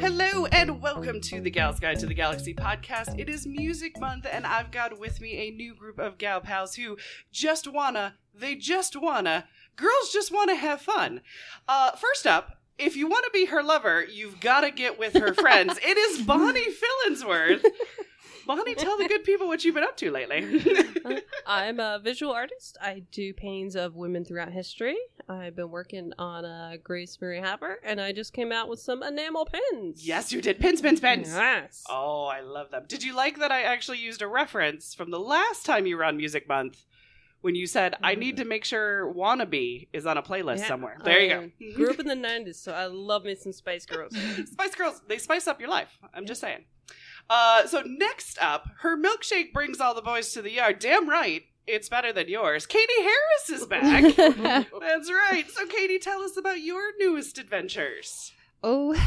Hello 0.00 0.46
and 0.46 0.80
welcome 0.80 1.20
to 1.20 1.40
the 1.40 1.50
Gals 1.50 1.78
Guide 1.78 1.98
to 2.00 2.06
the 2.06 2.14
Galaxy 2.14 2.54
podcast. 2.54 3.18
It 3.18 3.28
is 3.28 3.46
Music 3.46 4.00
Month, 4.00 4.26
and 4.30 4.46
I've 4.46 4.70
got 4.70 4.98
with 4.98 5.20
me 5.20 5.36
a 5.36 5.50
new 5.50 5.74
group 5.74 5.98
of 5.98 6.16
gal 6.16 6.40
pals 6.40 6.74
who 6.76 6.96
just 7.30 7.68
wanna, 7.68 8.14
they 8.34 8.54
just 8.54 8.96
wanna, 8.96 9.46
girls 9.76 10.10
just 10.12 10.32
wanna 10.32 10.54
have 10.54 10.80
fun. 10.80 11.20
Uh, 11.68 11.92
first 11.92 12.26
up, 12.26 12.60
if 12.78 12.96
you 12.96 13.08
want 13.08 13.24
to 13.26 13.30
be 13.32 13.46
her 13.46 13.62
lover, 13.62 14.02
you've 14.02 14.40
got 14.40 14.62
to 14.62 14.70
get 14.70 14.98
with 14.98 15.12
her 15.14 15.34
friends. 15.34 15.78
it 15.82 15.98
is 15.98 16.22
Bonnie 16.22 16.68
Fillinsworth. 16.70 17.62
Bonnie, 18.46 18.74
tell 18.74 18.96
the 18.98 19.06
good 19.08 19.24
people 19.24 19.46
what 19.48 19.64
you've 19.64 19.74
been 19.74 19.84
up 19.84 19.96
to 19.98 20.10
lately. 20.10 20.62
I'm 21.46 21.78
a 21.80 22.00
visual 22.02 22.32
artist. 22.32 22.76
I 22.80 23.02
do 23.12 23.32
paintings 23.32 23.76
of 23.76 23.94
women 23.94 24.24
throughout 24.24 24.52
history. 24.52 24.96
I've 25.28 25.54
been 25.56 25.70
working 25.70 26.12
on 26.18 26.44
a 26.44 26.76
Grace 26.82 27.18
Murray 27.20 27.40
Hopper, 27.40 27.78
and 27.84 28.00
I 28.00 28.12
just 28.12 28.32
came 28.32 28.50
out 28.52 28.68
with 28.68 28.80
some 28.80 29.02
enamel 29.02 29.46
pins. 29.46 30.06
yes, 30.06 30.32
you 30.32 30.40
did. 30.42 30.58
Pins, 30.58 30.80
pins, 30.80 31.00
pins. 31.00 31.28
Yes. 31.28 31.84
Oh, 31.88 32.24
I 32.24 32.40
love 32.40 32.70
them. 32.70 32.84
Did 32.88 33.02
you 33.04 33.14
like 33.14 33.38
that 33.38 33.52
I 33.52 33.62
actually 33.62 33.98
used 33.98 34.22
a 34.22 34.26
reference 34.28 34.94
from 34.94 35.10
the 35.10 35.20
last 35.20 35.64
time 35.64 35.86
you 35.86 35.96
were 35.96 36.04
on 36.04 36.16
Music 36.16 36.48
Month 36.48 36.84
when 37.42 37.54
you 37.54 37.66
said, 37.66 37.94
I 38.02 38.14
need 38.16 38.36
to 38.38 38.44
make 38.44 38.64
sure 38.64 39.10
Wannabe 39.12 39.88
is 39.92 40.04
on 40.06 40.18
a 40.18 40.22
playlist 40.22 40.58
Yeah, 40.58 40.68
somewhere? 40.68 40.98
There 41.02 41.20
you 41.20 41.52
go. 41.68 41.74
grew 41.76 41.90
up 41.90 41.98
in 41.98 42.06
the 42.06 42.14
90s, 42.14 42.56
so 42.56 42.72
I 42.72 42.86
love 42.86 43.24
me 43.24 43.34
some 43.34 43.52
Spice 43.52 43.86
Girls. 43.86 44.14
Spice 44.52 44.74
Girls, 44.74 45.00
they 45.08 45.18
spice 45.18 45.46
up 45.46 45.60
your 45.60 45.70
life. 45.70 45.96
I'm 46.12 46.26
just 46.26 46.40
saying. 46.40 46.64
Uh, 47.30 47.64
so 47.68 47.82
next 47.86 48.36
up, 48.42 48.66
her 48.80 48.96
milkshake 48.98 49.52
brings 49.52 49.80
all 49.80 49.94
the 49.94 50.02
boys 50.02 50.32
to 50.32 50.42
the 50.42 50.50
yard. 50.50 50.80
Damn 50.80 51.08
right, 51.08 51.44
it's 51.64 51.88
better 51.88 52.12
than 52.12 52.28
yours. 52.28 52.66
Katie 52.66 52.92
Harris 52.98 53.50
is 53.60 53.66
back. 53.66 54.16
That's 54.80 55.10
right. 55.12 55.44
So, 55.48 55.64
Katie, 55.66 56.00
tell 56.00 56.22
us 56.22 56.36
about 56.36 56.60
your 56.60 56.82
newest 56.98 57.38
adventures. 57.38 58.32
Oh, 58.64 59.00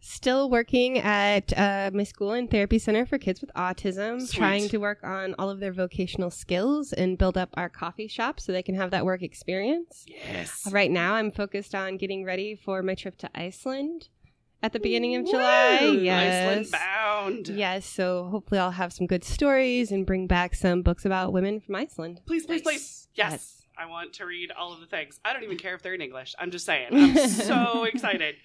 still 0.00 0.48
working 0.48 0.98
at 0.98 1.52
uh, 1.58 1.90
my 1.92 2.04
school 2.04 2.32
and 2.32 2.50
therapy 2.50 2.78
center 2.78 3.04
for 3.04 3.18
kids 3.18 3.42
with 3.42 3.52
autism, 3.54 4.22
Sweet. 4.22 4.38
trying 4.38 4.68
to 4.70 4.78
work 4.78 5.04
on 5.04 5.34
all 5.38 5.50
of 5.50 5.60
their 5.60 5.72
vocational 5.72 6.30
skills 6.30 6.94
and 6.94 7.18
build 7.18 7.36
up 7.36 7.50
our 7.54 7.68
coffee 7.68 8.08
shop 8.08 8.40
so 8.40 8.52
they 8.52 8.62
can 8.62 8.76
have 8.76 8.90
that 8.92 9.04
work 9.04 9.22
experience. 9.22 10.06
Yes. 10.08 10.66
Right 10.72 10.90
now, 10.90 11.14
I'm 11.14 11.30
focused 11.30 11.74
on 11.74 11.98
getting 11.98 12.24
ready 12.24 12.54
for 12.56 12.82
my 12.82 12.94
trip 12.94 13.18
to 13.18 13.30
Iceland 13.34 14.08
at 14.66 14.72
the 14.72 14.80
beginning 14.80 15.14
of 15.16 15.24
July. 15.26 15.78
Woo! 15.82 15.92
Yes. 15.98 16.44
Iceland 16.44 16.70
bound. 16.72 17.48
Yes, 17.48 17.86
so 17.86 18.24
hopefully 18.30 18.58
I'll 18.58 18.72
have 18.72 18.92
some 18.92 19.06
good 19.06 19.22
stories 19.24 19.92
and 19.92 20.04
bring 20.04 20.26
back 20.26 20.54
some 20.56 20.82
books 20.82 21.04
about 21.04 21.32
women 21.32 21.60
from 21.60 21.76
Iceland. 21.76 22.20
Please, 22.26 22.44
please, 22.46 22.64
Nice. 22.64 22.74
please. 22.74 23.08
Yes. 23.14 23.32
Yes. 23.32 23.52
I 23.78 23.86
want 23.86 24.14
to 24.14 24.24
read 24.26 24.50
all 24.50 24.72
of 24.72 24.80
the 24.80 24.86
things. 24.86 25.20
I 25.24 25.32
don't 25.32 25.44
even 25.44 25.58
care 25.58 25.74
if 25.74 25.82
they're 25.82 25.94
in 25.94 26.00
English. 26.00 26.34
I'm 26.38 26.50
just 26.50 26.64
saying. 26.66 26.88
I'm 26.92 27.16
so 27.28 27.84
excited. 27.84 28.36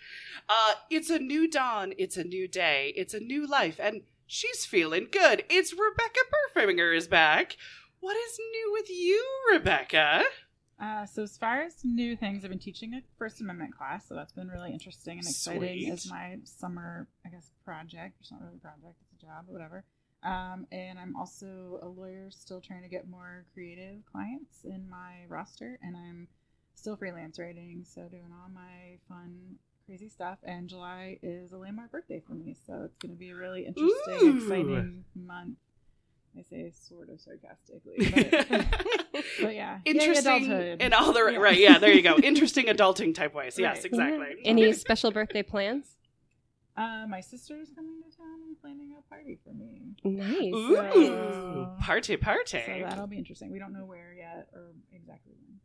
Uh, 0.49 0.73
it's 0.89 1.09
a 1.09 1.19
new 1.19 1.49
dawn. 1.49 1.93
It's 1.97 2.17
a 2.17 2.23
new 2.23 2.47
day. 2.49 2.93
It's 2.97 3.13
a 3.13 3.19
new 3.19 3.47
life. 3.47 3.79
And 3.81 4.01
she's 4.27 4.65
feeling 4.65 5.07
good. 5.11 5.43
It's 5.49 5.73
Rebecca 5.73 6.19
Burfinger 6.55 6.95
is 6.95 7.07
back. 7.07 7.55
What 8.01 8.15
is 8.17 8.37
new 8.51 8.71
with 8.73 8.89
you, 8.89 9.25
Rebecca? 9.53 10.23
Uh, 10.81 11.05
so 11.05 11.21
as 11.21 11.37
far 11.37 11.61
as 11.61 11.75
new 11.83 12.15
things, 12.15 12.43
I've 12.43 12.49
been 12.49 12.59
teaching 12.59 12.95
a 12.95 13.01
First 13.19 13.39
Amendment 13.39 13.77
class, 13.77 14.07
so 14.07 14.15
that's 14.15 14.33
been 14.33 14.47
really 14.47 14.71
interesting 14.71 15.19
and 15.19 15.27
exciting 15.27 15.61
Sweet. 15.61 15.91
as 15.91 16.09
my 16.09 16.37
summer, 16.43 17.07
I 17.23 17.29
guess, 17.29 17.51
project. 17.63 18.15
It's 18.19 18.31
not 18.31 18.41
really 18.41 18.55
a 18.55 18.59
project; 18.59 18.95
it's 19.03 19.21
a 19.21 19.25
job, 19.25 19.45
but 19.45 19.53
whatever. 19.53 19.83
Um, 20.23 20.65
and 20.71 20.97
I'm 20.99 21.15
also 21.15 21.79
a 21.83 21.87
lawyer, 21.87 22.29
still 22.31 22.61
trying 22.61 22.81
to 22.81 22.89
get 22.89 23.07
more 23.07 23.45
creative 23.53 24.03
clients 24.11 24.63
in 24.63 24.89
my 24.89 25.25
roster, 25.27 25.77
and 25.83 25.95
I'm 25.95 26.27
still 26.73 26.95
freelance 26.95 27.37
writing, 27.37 27.83
so 27.85 28.07
doing 28.09 28.31
all 28.31 28.49
my 28.49 28.97
fun, 29.07 29.57
crazy 29.85 30.09
stuff. 30.09 30.39
And 30.43 30.67
July 30.67 31.19
is 31.21 31.51
a 31.51 31.57
landmark 31.57 31.91
birthday 31.91 32.23
for 32.25 32.33
me, 32.33 32.55
so 32.65 32.81
it's 32.85 32.97
going 32.97 33.13
to 33.13 33.19
be 33.19 33.29
a 33.29 33.35
really 33.35 33.67
interesting, 33.67 34.17
Ooh. 34.21 34.37
exciting 34.37 35.05
month. 35.15 35.57
I 36.37 36.43
say 36.43 36.71
sort 36.87 37.09
of 37.09 37.19
sarcastically, 37.19 37.97
but, 38.49 39.23
but 39.41 39.53
yeah, 39.55 39.79
Interesting 39.85 40.45
adulthood. 40.45 40.81
in 40.81 40.93
all 40.93 41.11
the 41.11 41.25
Yeah. 41.31 41.37
right. 41.39 41.59
Yeah, 41.59 41.77
there 41.77 41.91
you 41.93 42.01
go. 42.01 42.15
Interesting 42.23 42.65
adulting 42.67 43.13
type 43.13 43.33
ways. 43.33 43.59
Yes, 43.59 43.77
Right. 43.77 43.85
exactly. 43.85 44.27
Any 44.45 44.71
special 44.73 45.11
birthday 45.11 45.43
plans? 45.43 45.85
Uh, 46.77 47.05
my 47.09 47.19
sister's 47.19 47.69
coming 47.75 48.01
to 48.01 48.17
town 48.17 48.39
and 48.47 48.59
planning 48.61 48.93
a 48.97 49.01
party 49.09 49.37
for 49.43 49.53
me. 49.53 49.81
Nice. 50.05 50.53
Ooh, 50.53 50.75
So- 50.75 51.75
party, 51.81 52.15
party. 52.15 52.61
So 52.65 52.79
that'll 52.89 53.07
be 53.07 53.17
interesting. 53.17 53.51
We 53.51 53.59
don't 53.59 53.73
know 53.73 53.85
where 53.85 54.13
yet 54.17 54.47
or 54.53 54.71
exactly 54.93 55.33
when. 55.45 55.59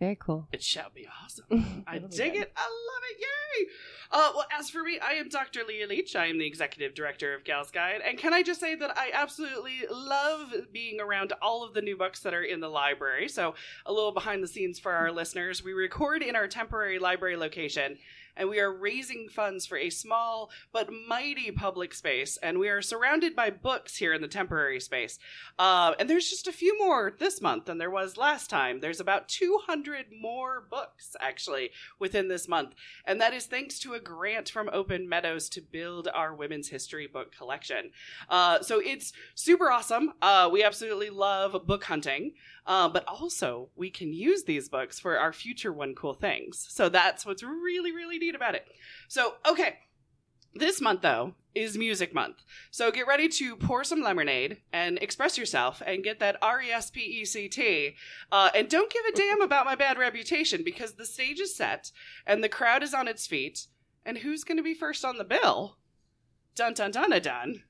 Very 0.00 0.16
cool. 0.18 0.48
It 0.50 0.62
shall 0.62 0.88
be 0.94 1.06
awesome. 1.22 1.84
I 1.86 1.98
dig 1.98 2.32
good. 2.32 2.42
it. 2.42 2.52
I 2.56 2.62
love 2.62 3.02
it. 3.10 3.20
Yay! 3.20 3.66
Uh, 4.10 4.32
well, 4.34 4.46
as 4.58 4.70
for 4.70 4.82
me, 4.82 4.98
I 4.98 5.12
am 5.12 5.28
Dr. 5.28 5.60
Leah 5.68 5.86
Leach. 5.86 6.16
I 6.16 6.26
am 6.26 6.38
the 6.38 6.46
executive 6.46 6.94
director 6.94 7.34
of 7.34 7.44
Gals 7.44 7.70
Guide. 7.70 8.00
And 8.04 8.16
can 8.16 8.32
I 8.32 8.42
just 8.42 8.60
say 8.60 8.74
that 8.74 8.96
I 8.96 9.10
absolutely 9.12 9.84
love 9.90 10.54
being 10.72 11.00
around 11.00 11.34
all 11.42 11.62
of 11.62 11.74
the 11.74 11.82
new 11.82 11.98
books 11.98 12.20
that 12.20 12.32
are 12.32 12.42
in 12.42 12.60
the 12.60 12.68
library. 12.68 13.28
So, 13.28 13.54
a 13.84 13.92
little 13.92 14.12
behind 14.12 14.42
the 14.42 14.48
scenes 14.48 14.78
for 14.78 14.92
our 14.92 15.12
listeners 15.12 15.62
we 15.62 15.74
record 15.74 16.22
in 16.22 16.34
our 16.34 16.48
temporary 16.48 16.98
library 16.98 17.36
location. 17.36 17.98
And 18.36 18.48
we 18.48 18.60
are 18.60 18.72
raising 18.72 19.28
funds 19.28 19.66
for 19.66 19.76
a 19.76 19.90
small 19.90 20.50
but 20.72 20.90
mighty 21.08 21.50
public 21.50 21.94
space. 21.94 22.36
And 22.42 22.58
we 22.58 22.68
are 22.68 22.82
surrounded 22.82 23.36
by 23.36 23.50
books 23.50 23.96
here 23.96 24.12
in 24.12 24.22
the 24.22 24.28
temporary 24.28 24.80
space. 24.80 25.18
Uh, 25.58 25.94
and 25.98 26.08
there's 26.08 26.30
just 26.30 26.46
a 26.46 26.52
few 26.52 26.78
more 26.78 27.12
this 27.18 27.40
month 27.40 27.66
than 27.66 27.78
there 27.78 27.90
was 27.90 28.16
last 28.16 28.50
time. 28.50 28.80
There's 28.80 29.00
about 29.00 29.28
200 29.28 30.06
more 30.20 30.66
books, 30.70 31.16
actually, 31.20 31.70
within 31.98 32.28
this 32.28 32.48
month. 32.48 32.74
And 33.04 33.20
that 33.20 33.34
is 33.34 33.46
thanks 33.46 33.78
to 33.80 33.94
a 33.94 34.00
grant 34.00 34.48
from 34.48 34.70
Open 34.72 35.08
Meadows 35.08 35.48
to 35.50 35.60
build 35.60 36.08
our 36.14 36.34
women's 36.34 36.68
history 36.68 37.06
book 37.06 37.34
collection. 37.36 37.90
Uh, 38.28 38.62
so 38.62 38.80
it's 38.80 39.12
super 39.34 39.70
awesome. 39.70 40.12
Uh, 40.22 40.48
we 40.50 40.62
absolutely 40.62 41.10
love 41.10 41.66
book 41.66 41.84
hunting. 41.84 42.32
Uh, 42.70 42.88
but 42.88 43.04
also, 43.08 43.68
we 43.74 43.90
can 43.90 44.12
use 44.12 44.44
these 44.44 44.68
books 44.68 45.00
for 45.00 45.18
our 45.18 45.32
future 45.32 45.72
One 45.72 45.92
Cool 45.92 46.14
Things. 46.14 46.68
So 46.70 46.88
that's 46.88 47.26
what's 47.26 47.42
really, 47.42 47.90
really 47.90 48.16
neat 48.16 48.36
about 48.36 48.54
it. 48.54 48.64
So, 49.08 49.34
okay. 49.44 49.78
This 50.54 50.80
month, 50.80 51.02
though, 51.02 51.34
is 51.52 51.76
Music 51.76 52.14
Month. 52.14 52.44
So 52.70 52.92
get 52.92 53.08
ready 53.08 53.28
to 53.28 53.56
pour 53.56 53.82
some 53.82 54.02
lemonade 54.02 54.58
and 54.72 54.98
express 54.98 55.36
yourself 55.36 55.82
and 55.84 56.04
get 56.04 56.20
that 56.20 56.36
R 56.40 56.62
E 56.62 56.70
S 56.70 56.92
P 56.92 57.00
E 57.00 57.24
C 57.24 57.48
T. 57.48 57.96
Uh, 58.30 58.50
and 58.54 58.68
don't 58.68 58.92
give 58.92 59.04
a 59.04 59.16
damn 59.16 59.40
about 59.42 59.66
my 59.66 59.74
bad 59.74 59.98
reputation 59.98 60.62
because 60.64 60.92
the 60.92 61.06
stage 61.06 61.40
is 61.40 61.56
set 61.56 61.90
and 62.24 62.42
the 62.42 62.48
crowd 62.48 62.84
is 62.84 62.94
on 62.94 63.08
its 63.08 63.26
feet. 63.26 63.66
And 64.06 64.18
who's 64.18 64.44
going 64.44 64.58
to 64.58 64.62
be 64.62 64.74
first 64.74 65.04
on 65.04 65.18
the 65.18 65.24
bill? 65.24 65.76
Dun 66.54 66.74
dun 66.74 66.92
dun 66.92 67.10
dun 67.10 67.20
dun. 67.20 67.62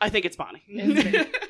I 0.00 0.08
think 0.08 0.24
it's 0.24 0.36
Bonnie. 0.36 0.64
Is 0.68 1.26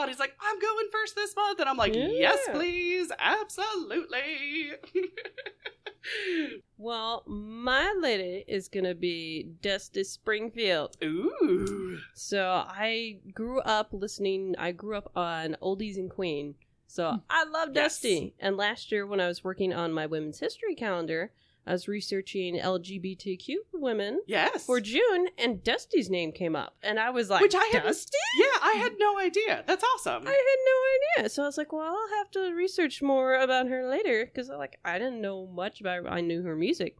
Bonnie's 0.00 0.18
like, 0.18 0.34
I'm 0.40 0.58
going 0.58 0.86
first 0.90 1.14
this 1.14 1.36
month. 1.36 1.60
And 1.60 1.68
I'm 1.68 1.76
like, 1.76 1.94
yes, 1.94 2.38
please. 2.52 3.12
Absolutely. 3.18 4.72
well, 6.78 7.22
my 7.26 7.94
lady 8.00 8.44
is 8.48 8.68
going 8.68 8.84
to 8.84 8.94
be 8.94 9.48
Dusty 9.60 10.04
Springfield. 10.04 10.96
Ooh. 11.04 11.98
So 12.14 12.64
I 12.66 13.18
grew 13.34 13.60
up 13.60 13.88
listening, 13.92 14.54
I 14.58 14.72
grew 14.72 14.96
up 14.96 15.12
on 15.14 15.56
Oldies 15.62 15.96
and 15.96 16.10
Queen. 16.10 16.54
So 16.86 17.10
hmm. 17.10 17.16
I 17.28 17.44
love 17.44 17.70
Yes. 17.74 17.94
Dusty. 17.94 18.34
And 18.40 18.56
last 18.56 18.90
year, 18.90 19.06
when 19.06 19.20
I 19.20 19.28
was 19.28 19.44
working 19.44 19.72
on 19.74 19.92
my 19.92 20.06
women's 20.06 20.40
history 20.40 20.74
calendar, 20.74 21.32
I 21.70 21.72
was 21.72 21.86
researching 21.86 22.56
LGBTQ 22.58 23.54
women 23.74 24.20
Yes. 24.26 24.66
for 24.66 24.80
June, 24.80 25.28
and 25.38 25.62
Dusty's 25.62 26.10
name 26.10 26.32
came 26.32 26.56
up. 26.56 26.74
And 26.82 26.98
I 26.98 27.10
was 27.10 27.30
like, 27.30 27.42
Which 27.42 27.54
I 27.54 27.64
had 27.72 27.84
Dusty? 27.84 28.10
Yeah, 28.36 28.58
I 28.60 28.72
had 28.72 28.94
no 28.98 29.16
idea. 29.20 29.62
That's 29.68 29.84
awesome. 29.94 30.24
I 30.26 30.30
had 30.30 31.20
no 31.20 31.22
idea. 31.22 31.28
So 31.30 31.44
I 31.44 31.46
was 31.46 31.56
like, 31.56 31.72
well, 31.72 31.82
I'll 31.84 32.18
have 32.18 32.30
to 32.32 32.52
research 32.54 33.02
more 33.02 33.36
about 33.36 33.68
her 33.68 33.86
later 33.88 34.24
because 34.26 34.48
like 34.48 34.80
I 34.84 34.98
didn't 34.98 35.20
know 35.20 35.46
much 35.46 35.80
about 35.80 36.02
her. 36.04 36.10
I 36.10 36.22
knew 36.22 36.42
her 36.42 36.56
music. 36.56 36.96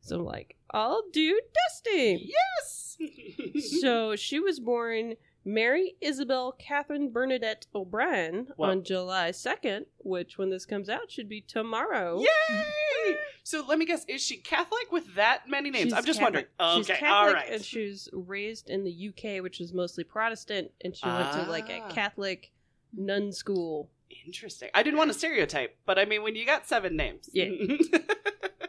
So 0.00 0.16
I'm 0.16 0.24
like, 0.24 0.56
I'll 0.72 1.04
do 1.12 1.40
Dusty. 1.68 2.28
yes. 2.58 2.96
so 3.80 4.16
she 4.16 4.40
was 4.40 4.58
born 4.58 5.14
Mary 5.52 5.96
Isabel 6.02 6.52
Catherine 6.58 7.10
Bernadette 7.10 7.66
O'Brien 7.74 8.48
Wow. 8.58 8.70
on 8.70 8.84
July 8.84 9.30
2nd, 9.30 9.86
which 9.98 10.36
when 10.36 10.50
this 10.50 10.66
comes 10.66 10.88
out 10.90 11.10
should 11.10 11.28
be 11.28 11.40
tomorrow. 11.40 12.20
Yay! 12.20 13.16
So 13.44 13.64
let 13.66 13.78
me 13.78 13.86
guess, 13.86 14.04
is 14.08 14.22
she 14.22 14.36
Catholic 14.36 14.92
with 14.92 15.14
that 15.14 15.48
many 15.48 15.70
names? 15.70 15.84
She's 15.84 15.92
I'm 15.94 16.04
just 16.04 16.18
Catholic. 16.20 16.50
wondering. 16.60 16.76
She's 16.84 16.90
Okay, 16.90 17.00
Catholic 17.00 17.28
all 17.28 17.32
right. 17.32 17.50
and 17.50 17.64
she 17.64 17.86
was 17.88 18.08
raised 18.12 18.68
in 18.68 18.84
the 18.84 19.08
UK, 19.08 19.42
which 19.42 19.58
was 19.58 19.72
mostly 19.72 20.04
Protestant, 20.04 20.70
and 20.84 20.94
she 20.94 21.06
went 21.06 21.32
to 21.32 21.42
like 21.44 21.70
a 21.70 21.80
Ah. 21.80 21.88
Catholic 21.88 22.52
nun 22.92 23.32
school. 23.32 23.88
Interesting. 24.26 24.68
I 24.74 24.82
didn't 24.82 24.98
want 24.98 25.10
to 25.12 25.18
stereotype, 25.18 25.76
but 25.86 25.98
I 25.98 26.04
mean, 26.04 26.22
when 26.22 26.34
you 26.36 26.44
got 26.44 26.66
seven 26.66 26.94
names, 26.96 27.30
Yeah. 27.32 27.48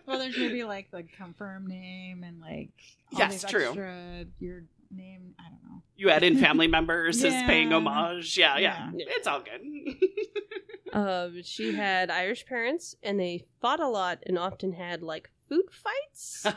Well, 0.06 0.18
there's 0.18 0.38
maybe 0.40 0.64
like 0.64 0.90
the 0.90 1.04
confirmed 1.04 1.68
name 1.68 2.24
and 2.24 2.42
like 2.42 2.72
all 3.14 3.20
Yes, 3.20 3.44
these 3.44 3.52
true. 3.52 3.66
extra 3.68 4.26
your 4.40 4.64
name. 4.92 5.36
I 5.40 5.44
don't 5.50 5.64
know. 5.64 5.84
you 5.96 6.10
add 6.10 6.24
in 6.24 6.38
family 6.38 6.68
members 6.78 7.24
as 7.24 7.34
paying 7.44 7.72
homage. 7.74 8.38
Yeah, 8.38 8.58
yeah, 8.58 8.90
Yeah. 8.94 9.06
it's 9.10 9.28
all 9.28 9.42
good. 9.42 9.62
Um, 10.92 11.44
she 11.44 11.76
had 11.76 12.10
Irish 12.10 12.48
parents, 12.48 12.96
and 13.04 13.20
they 13.20 13.46
fought 13.62 13.80
a 13.80 13.88
lot, 13.88 14.24
and 14.26 14.40
often 14.40 14.74
had 14.74 15.04
like 15.04 15.30
food 15.48 15.66
fights. 15.72 16.48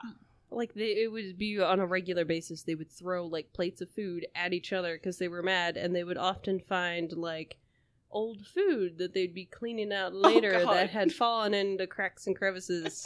like 0.50 0.72
they, 0.72 1.02
it 1.02 1.12
would 1.12 1.36
be 1.36 1.60
on 1.60 1.78
a 1.78 1.84
regular 1.86 2.24
basis. 2.24 2.62
They 2.62 2.74
would 2.74 2.90
throw 2.90 3.26
like 3.26 3.52
plates 3.52 3.82
of 3.82 3.90
food 3.90 4.26
at 4.34 4.54
each 4.54 4.72
other 4.72 4.94
because 4.96 5.18
they 5.18 5.28
were 5.28 5.42
mad, 5.42 5.76
and 5.76 5.94
they 5.94 6.04
would 6.04 6.16
often 6.16 6.58
find 6.58 7.12
like 7.12 7.58
old 8.10 8.46
food 8.46 8.96
that 8.96 9.12
they'd 9.12 9.34
be 9.34 9.44
cleaning 9.44 9.92
out 9.92 10.14
later 10.14 10.54
Oh, 10.66 10.72
that 10.72 10.88
had 10.88 11.12
fallen 11.12 11.52
into 11.52 11.86
cracks 11.86 12.26
and 12.26 12.34
crevices. 12.34 13.04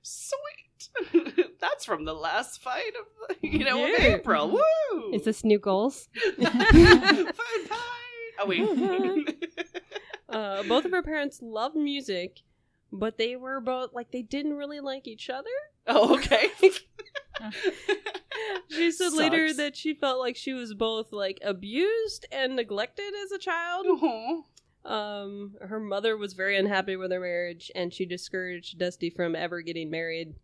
Sweet. 0.00 0.69
That's 1.60 1.84
from 1.84 2.04
the 2.04 2.14
last 2.14 2.62
fight 2.62 2.92
of 3.00 3.06
the, 3.40 3.48
you 3.48 3.64
know 3.64 3.82
of 3.84 3.90
Yeah. 3.90 4.14
April. 4.16 4.50
Woo! 4.50 5.12
Is 5.12 5.24
this 5.24 5.44
new 5.44 5.58
goals? 5.58 6.08
Food 6.14 6.36
fight. 6.46 7.32
Oh 8.42 8.46
wait. 8.46 9.48
uh, 10.28 10.62
both 10.64 10.84
of 10.86 10.92
her 10.92 11.02
parents 11.02 11.40
loved 11.42 11.76
music, 11.76 12.40
but 12.92 13.18
they 13.18 13.36
were 13.36 13.60
both 13.60 13.90
like 13.92 14.10
they 14.12 14.22
didn't 14.22 14.54
really 14.54 14.80
like 14.80 15.06
each 15.06 15.28
other. 15.28 15.48
oh 15.86 16.14
okay. 16.16 16.48
She 18.70 18.90
said 18.92 19.12
later 19.12 19.52
that 19.54 19.76
she 19.76 19.94
felt 19.94 20.20
like 20.20 20.36
she 20.36 20.52
was 20.52 20.74
both 20.74 21.12
like 21.12 21.38
abused 21.42 22.26
and 22.30 22.54
neglected 22.54 23.12
as 23.24 23.32
a 23.32 23.38
child. 23.38 23.86
Aw. 23.86 24.42
Um, 24.84 25.54
her 25.60 25.80
mother 25.80 26.16
was 26.16 26.32
very 26.34 26.56
unhappy 26.56 26.96
with 26.96 27.10
her 27.10 27.20
marriage, 27.20 27.70
and 27.74 27.92
she 27.92 28.06
discouraged 28.06 28.78
Dusty 28.78 29.10
from 29.10 29.34
ever 29.34 29.60
getting 29.62 29.90
married. 29.90 30.34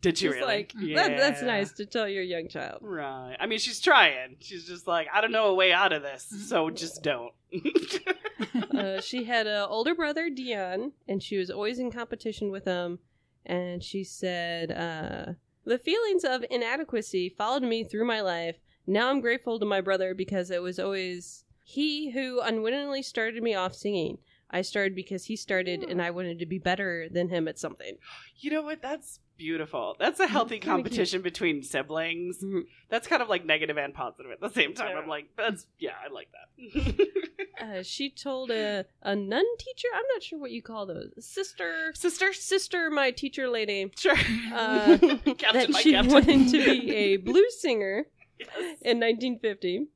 Did 0.00 0.20
you 0.22 0.30
really? 0.30 0.42
like, 0.46 0.72
that, 0.72 1.18
"That's 1.18 1.42
nice 1.42 1.72
to 1.72 1.84
tell 1.86 2.08
your 2.08 2.22
young 2.22 2.48
child." 2.48 2.78
Right. 2.80 3.36
I 3.38 3.46
mean, 3.46 3.58
she's 3.58 3.80
trying. 3.80 4.36
She's 4.40 4.66
just 4.66 4.86
like, 4.86 5.08
I 5.12 5.20
don't 5.20 5.32
know 5.32 5.48
a 5.48 5.54
way 5.54 5.72
out 5.72 5.92
of 5.92 6.02
this, 6.02 6.26
so 6.48 6.70
just 6.70 7.02
don't. 7.02 7.32
uh, 8.74 9.00
she 9.00 9.24
had 9.24 9.46
an 9.46 9.66
older 9.68 9.94
brother, 9.94 10.30
Dion, 10.30 10.92
and 11.08 11.22
she 11.22 11.36
was 11.36 11.50
always 11.50 11.78
in 11.78 11.90
competition 11.90 12.50
with 12.50 12.64
him. 12.64 12.98
And 13.44 13.82
she 13.82 14.04
said, 14.04 14.70
uh, 14.70 15.34
The 15.64 15.78
feelings 15.78 16.24
of 16.24 16.44
inadequacy 16.50 17.28
followed 17.30 17.62
me 17.62 17.84
through 17.84 18.06
my 18.06 18.20
life. 18.20 18.56
Now 18.86 19.10
I'm 19.10 19.20
grateful 19.20 19.58
to 19.58 19.66
my 19.66 19.80
brother 19.80 20.14
because 20.14 20.50
it 20.50 20.62
was 20.62 20.78
always 20.78 21.44
he 21.64 22.10
who 22.10 22.40
unwittingly 22.40 23.02
started 23.02 23.42
me 23.42 23.54
off 23.54 23.74
singing. 23.74 24.18
I 24.50 24.62
started 24.62 24.96
because 24.96 25.26
he 25.26 25.36
started, 25.36 25.84
and 25.84 26.02
I 26.02 26.10
wanted 26.10 26.40
to 26.40 26.46
be 26.46 26.58
better 26.58 27.08
than 27.08 27.28
him 27.28 27.46
at 27.46 27.58
something. 27.58 27.96
you 28.36 28.50
know 28.50 28.62
what? 28.62 28.82
That's 28.82 29.20
beautiful. 29.40 29.96
That's 29.98 30.20
a 30.20 30.26
healthy 30.26 30.58
cute. 30.58 30.64
competition 30.70 31.22
between 31.22 31.62
siblings. 31.62 32.38
Mhm. 32.44 32.66
That's 32.90 33.06
kind 33.08 33.22
of 33.22 33.28
like 33.30 33.44
negative 33.46 33.78
and 33.78 33.94
positive 33.94 34.30
at 34.30 34.40
the 34.40 34.50
same 34.50 34.74
time. 34.74 34.96
I'm 34.98 35.08
like, 35.08 35.28
that's 35.36 35.66
yeah, 35.78 35.92
I 36.04 36.12
like 36.12 36.28
that. 36.32 37.06
Uh, 37.60 37.82
she 37.82 38.08
told 38.08 38.50
a, 38.50 38.86
a 39.02 39.14
nun 39.14 39.44
teacher, 39.58 39.88
I'm 39.94 40.04
not 40.14 40.22
sure 40.22 40.38
what 40.38 40.50
you 40.50 40.62
call 40.62 40.86
those, 40.86 41.10
sister, 41.18 41.92
sister, 41.94 42.32
sister, 42.32 42.88
my 42.90 43.10
teacher 43.10 43.50
lady, 43.50 43.90
sure. 43.98 44.14
uh, 44.54 44.96
Captain, 45.36 45.70
that 45.70 45.76
she 45.82 45.92
captain. 45.92 46.10
wanted 46.10 46.48
to 46.48 46.64
be 46.64 46.90
a 46.94 47.16
blues 47.18 47.60
singer. 47.60 48.06
Yes. 48.38 48.78
in 48.80 48.98
1950. 48.98 49.88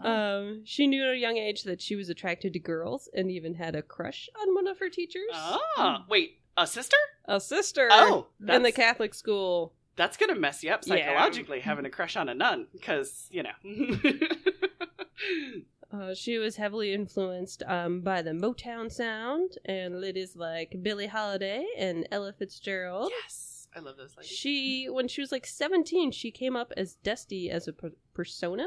Um, 0.00 0.62
she 0.64 0.86
knew 0.86 1.02
at 1.04 1.10
a 1.10 1.18
young 1.18 1.36
age 1.36 1.64
that 1.64 1.82
she 1.82 1.96
was 1.96 2.08
attracted 2.08 2.54
to 2.54 2.58
girls 2.58 3.10
and 3.12 3.30
even 3.30 3.54
had 3.54 3.74
a 3.74 3.82
crush 3.82 4.30
on 4.40 4.54
one 4.54 4.66
of 4.66 4.78
her 4.78 4.88
teachers. 4.88 5.30
Ah, 5.34 6.06
wait, 6.08 6.39
a 6.56 6.66
sister? 6.66 6.96
A 7.26 7.40
sister 7.40 7.88
Oh, 7.90 8.26
in 8.48 8.62
the 8.62 8.72
Catholic 8.72 9.14
school. 9.14 9.72
that's 9.96 10.16
gonna 10.16 10.34
mess 10.34 10.62
you 10.64 10.70
up 10.70 10.82
Yeah. 10.86 10.94
psychologically 10.96 11.60
having 11.60 11.84
a 11.84 11.90
crush 11.90 12.16
on 12.16 12.28
a 12.28 12.34
nun, 12.34 12.66
because 12.72 13.28
you 13.30 13.42
know. 13.42 13.52
Uh, 15.92 16.14
she 16.14 16.38
was 16.38 16.54
heavily 16.54 16.94
influenced 16.94 17.64
um, 17.66 18.00
by 18.00 18.22
the 18.22 18.30
Motown 18.30 18.90
sound 18.92 19.58
and 19.64 20.00
ladies 20.00 20.36
like 20.36 20.76
Billie 20.82 21.08
Holiday 21.08 21.66
and 21.76 22.06
Ella 22.12 22.32
Fitzgerald. 22.32 23.10
yes, 23.24 23.66
I 23.74 23.80
love 23.80 23.96
those 23.96 24.16
ladies. 24.16 24.30
She, 24.30 24.86
when 24.88 25.08
she 25.08 25.20
was 25.20 25.32
like 25.32 25.44
17, 25.44 26.12
she 26.12 26.30
came 26.30 26.54
up 26.54 26.72
as 26.76 26.94
Dusty 27.02 27.50
as 27.50 27.66
a 27.66 27.72
per- 27.72 27.90
persona. 28.14 28.66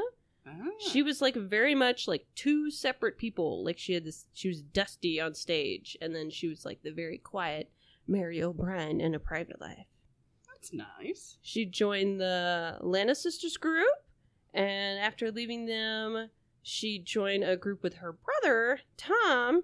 She 0.92 1.02
was 1.02 1.22
like 1.22 1.34
very 1.34 1.74
much 1.74 2.06
like 2.06 2.26
two 2.34 2.70
separate 2.70 3.16
people. 3.16 3.64
Like 3.64 3.78
she 3.78 3.94
had 3.94 4.04
this, 4.04 4.26
she 4.34 4.48
was 4.48 4.60
Dusty 4.60 5.20
on 5.20 5.34
stage, 5.34 5.96
and 6.00 6.14
then 6.14 6.30
she 6.30 6.48
was 6.48 6.64
like 6.64 6.82
the 6.82 6.92
very 6.92 7.18
quiet 7.18 7.70
Mary 8.06 8.42
O'Brien 8.42 9.00
in 9.00 9.14
a 9.14 9.18
private 9.18 9.60
life. 9.60 9.86
that's 10.52 10.72
nice. 10.72 11.38
She 11.42 11.64
joined 11.64 12.20
the 12.20 12.78
Lana 12.80 13.14
Sisters 13.14 13.56
group, 13.56 13.88
and 14.52 14.98
after 14.98 15.30
leaving 15.30 15.66
them, 15.66 16.28
she 16.62 16.98
joined 16.98 17.44
a 17.44 17.56
group 17.56 17.82
with 17.82 17.94
her 17.94 18.12
brother 18.12 18.80
Tom, 18.96 19.62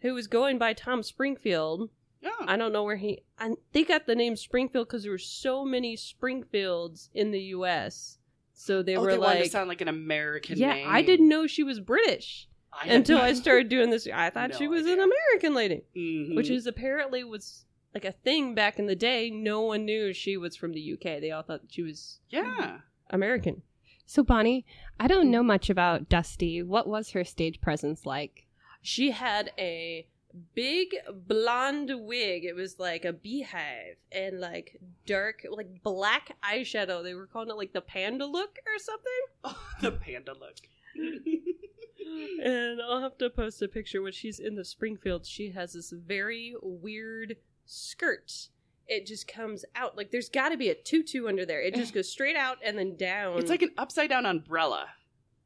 who 0.00 0.14
was 0.14 0.26
going 0.26 0.58
by 0.58 0.72
Tom 0.72 1.02
Springfield. 1.02 1.90
Yeah. 2.20 2.30
I 2.46 2.56
don't 2.56 2.72
know 2.72 2.84
where 2.84 2.96
he. 2.96 3.22
I, 3.38 3.52
they 3.72 3.84
got 3.84 4.06
the 4.06 4.14
name 4.14 4.36
Springfield 4.36 4.88
because 4.88 5.02
there 5.02 5.12
were 5.12 5.18
so 5.18 5.64
many 5.64 5.96
Springfields 5.96 7.10
in 7.14 7.32
the 7.32 7.40
U.S. 7.40 8.18
So 8.62 8.80
they 8.80 8.94
oh, 8.96 9.00
were 9.00 9.10
they 9.10 9.18
wanted 9.18 9.34
like, 9.34 9.44
to 9.44 9.50
sound 9.50 9.68
like 9.68 9.80
an 9.80 9.88
American 9.88 10.56
yeah, 10.56 10.74
name. 10.74 10.86
I 10.88 11.02
didn't 11.02 11.28
know 11.28 11.48
she 11.48 11.64
was 11.64 11.80
British 11.80 12.48
I 12.72 12.86
until 12.86 13.18
I 13.18 13.32
started 13.32 13.68
doing 13.68 13.90
this. 13.90 14.06
I 14.06 14.30
thought 14.30 14.50
No 14.50 14.56
she 14.56 14.68
was 14.68 14.86
an. 14.86 15.00
American 15.00 15.52
lady, 15.54 15.82
Mhm. 15.96 16.36
which 16.36 16.48
is 16.48 16.68
apparently 16.68 17.24
was 17.24 17.64
like 17.92 18.04
a 18.04 18.12
thing 18.12 18.54
back 18.54 18.78
in 18.78 18.86
the 18.86 18.94
day. 18.94 19.30
No 19.30 19.62
one 19.62 19.84
knew 19.84 20.12
she 20.12 20.36
was 20.36 20.54
from 20.54 20.74
the 20.74 20.80
UK. 20.80 21.18
They 21.18 21.32
all 21.32 21.42
thought 21.42 21.62
she 21.70 21.82
was 21.82 22.20
yeah. 22.30 22.78
American. 23.10 23.62
So, 24.06 24.22
Bonnie, 24.22 24.64
I 25.00 25.08
don't 25.08 25.30
know 25.30 25.42
much 25.42 25.68
about 25.68 26.08
Dusty. 26.08 26.62
What 26.62 26.86
was 26.86 27.10
her 27.10 27.24
stage 27.24 27.60
presence 27.60 28.06
like? 28.06 28.46
She 28.80 29.10
had 29.10 29.52
a 29.58 30.06
big 30.54 30.94
blonde 31.26 31.90
wig. 31.94 32.44
It 32.44 32.54
was 32.54 32.78
like 32.78 33.04
a 33.04 33.12
beehive 33.12 33.96
and 34.10 34.40
like 34.40 34.80
dark, 35.06 35.46
like 35.50 35.82
black 35.82 36.36
eyeshadow. 36.42 37.02
They 37.02 37.14
were 37.14 37.26
calling 37.26 37.50
it 37.50 37.56
like 37.56 37.72
the 37.72 37.80
panda 37.80 38.26
look 38.26 38.58
or 38.66 38.78
something. 38.78 39.60
the 39.80 39.92
panda 39.92 40.32
look. 40.32 40.56
And 42.44 42.82
I'll 42.82 43.00
have 43.00 43.16
to 43.18 43.30
post 43.30 43.62
a 43.62 43.68
picture 43.68 44.02
when 44.02 44.12
she's 44.12 44.38
in 44.38 44.54
the 44.54 44.64
Springfield. 44.64 45.24
She 45.24 45.52
has 45.52 45.72
this 45.72 45.92
very 45.92 46.54
weird 46.60 47.36
skirt. 47.64 48.48
It 48.86 49.06
just 49.06 49.26
comes 49.26 49.64
out 49.74 49.96
like 49.96 50.10
there's 50.10 50.28
got 50.28 50.50
to 50.50 50.58
be 50.58 50.68
a 50.68 50.74
tutu 50.74 51.26
under 51.26 51.46
there. 51.46 51.62
It 51.62 51.74
just 51.74 51.94
goes 51.94 52.10
straight 52.10 52.36
out 52.36 52.58
and 52.62 52.76
then 52.76 52.96
down. 52.96 53.38
it's 53.38 53.48
like 53.48 53.62
an 53.62 53.70
upside 53.78 54.10
down 54.10 54.26
umbrella 54.26 54.88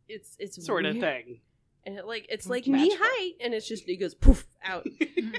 it's 0.09 0.37
it's 0.39 0.65
sort 0.65 0.87
of 0.87 0.99
thing. 0.99 1.41
And 1.87 1.97
it 1.97 2.07
like 2.07 2.27
it's 2.29 2.49
like 2.49 2.67
knee 2.67 2.95
height, 3.01 3.35
and 3.41 3.55
it's 3.55 3.67
just 3.67 3.89
it 3.89 3.97
goes 3.97 4.15
poof 4.15 4.45
out. 4.65 4.87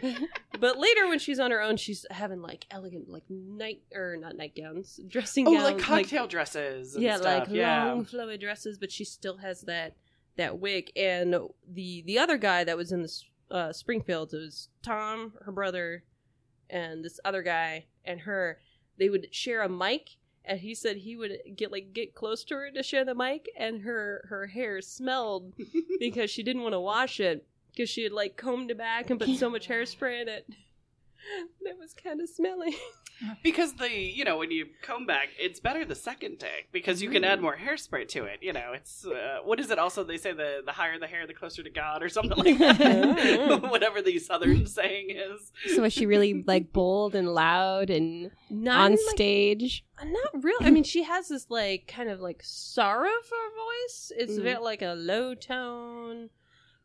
but 0.59 0.79
later 0.79 1.07
when 1.09 1.19
she's 1.19 1.39
on 1.39 1.51
her 1.51 1.61
own, 1.61 1.75
she's 1.75 2.05
having 2.09 2.41
like 2.41 2.65
elegant 2.71 3.09
like 3.09 3.23
night 3.29 3.81
or 3.93 4.15
not 4.17 4.37
nightgowns, 4.37 4.99
dressing 5.07 5.45
oh, 5.45 5.53
gowns, 5.53 5.63
like 5.65 5.79
cocktail 5.79 6.25
dresses. 6.25 6.95
And 6.95 7.03
yeah, 7.03 7.17
stuff. 7.17 7.49
like 7.49 7.55
yeah. 7.55 7.85
long 7.85 8.05
flowy 8.05 8.39
dresses, 8.39 8.77
but 8.77 8.91
she 8.91 9.03
still 9.03 9.37
has 9.37 9.61
that 9.63 9.97
that 10.37 10.57
wig. 10.57 10.89
And 10.95 11.35
the 11.69 12.03
the 12.05 12.17
other 12.17 12.37
guy 12.37 12.63
that 12.63 12.77
was 12.77 12.93
in 12.93 13.01
the 13.01 13.21
uh, 13.51 13.73
Springfield 13.73 14.33
it 14.33 14.37
was 14.37 14.69
Tom, 14.81 15.33
her 15.43 15.51
brother, 15.51 16.05
and 16.69 17.03
this 17.03 17.19
other 17.25 17.43
guy 17.43 17.85
and 18.05 18.21
her. 18.21 18.59
They 18.97 19.09
would 19.09 19.27
share 19.31 19.61
a 19.61 19.69
mic, 19.69 20.15
and 20.47 20.59
he 20.59 20.73
said 20.73 20.97
he 20.97 21.15
would 21.15 21.37
get 21.55 21.71
like 21.71 21.93
get 21.93 22.15
close 22.15 22.43
to 22.45 22.55
her 22.55 22.71
to 22.71 22.81
share 22.81 23.05
the 23.05 23.15
mic, 23.15 23.49
and 23.57 23.81
her 23.81 24.25
her 24.29 24.47
hair 24.47 24.81
smelled 24.81 25.53
because 25.99 26.29
she 26.29 26.43
didn't 26.43 26.63
want 26.63 26.73
to 26.73 26.79
wash 26.79 27.19
it 27.19 27.45
because 27.71 27.89
she 27.89 28.03
had 28.03 28.11
like 28.11 28.37
combed 28.37 28.71
it 28.71 28.77
back 28.77 29.09
and 29.09 29.19
put 29.19 29.29
so 29.37 29.49
much 29.49 29.67
hairspray 29.67 30.21
in 30.21 30.27
it. 30.27 30.47
It 31.61 31.77
was 31.77 31.93
kind 31.93 32.21
of 32.21 32.29
smelly. 32.29 32.73
because 33.43 33.73
the 33.75 33.89
you 33.91 34.23
know 34.23 34.37
when 34.37 34.51
you 34.51 34.67
comb 34.81 35.05
back, 35.05 35.29
it's 35.39 35.59
better 35.59 35.83
the 35.85 35.95
second 35.95 36.37
day 36.39 36.65
because 36.71 37.01
you 37.01 37.09
can 37.09 37.23
Mm. 37.23 37.27
add 37.27 37.41
more 37.41 37.55
hairspray 37.57 38.07
to 38.09 38.25
it. 38.25 38.39
You 38.41 38.53
know, 38.53 38.73
it's 38.73 39.05
uh, 39.05 39.39
what 39.43 39.59
is 39.59 39.71
it? 39.71 39.79
Also, 39.79 40.03
they 40.03 40.17
say 40.17 40.33
the 40.33 40.61
the 40.65 40.71
higher 40.73 40.99
the 40.99 41.07
hair, 41.07 41.25
the 41.25 41.33
closer 41.33 41.63
to 41.63 41.69
God, 41.69 42.03
or 42.03 42.09
something 42.09 42.37
like 42.37 42.57
that. 42.59 43.61
Whatever 43.71 44.01
the 44.01 44.19
southern 44.19 44.65
saying 44.67 45.09
is. 45.09 45.51
So, 45.75 45.81
was 45.81 45.93
she 45.93 46.05
really 46.05 46.43
like 46.45 46.71
bold 46.71 47.15
and 47.15 47.27
loud 47.33 47.89
and 47.89 48.31
Not 48.49 48.77
on 48.79 48.91
in, 48.93 48.97
like, 49.05 49.15
stage? 49.15 49.83
Not 50.03 50.43
real. 50.43 50.57
I 50.61 50.69
mean, 50.69 50.83
she 50.83 51.03
has 51.03 51.29
this 51.29 51.47
like 51.49 51.87
kind 51.87 52.09
of 52.09 52.19
like 52.19 52.41
sorrowful 52.43 53.37
voice. 53.65 54.11
It's 54.15 54.33
Mm-hmm. 54.33 54.43
very 54.43 54.59
like 54.59 54.81
a 54.81 54.93
low 54.93 55.33
tone. 55.33 56.29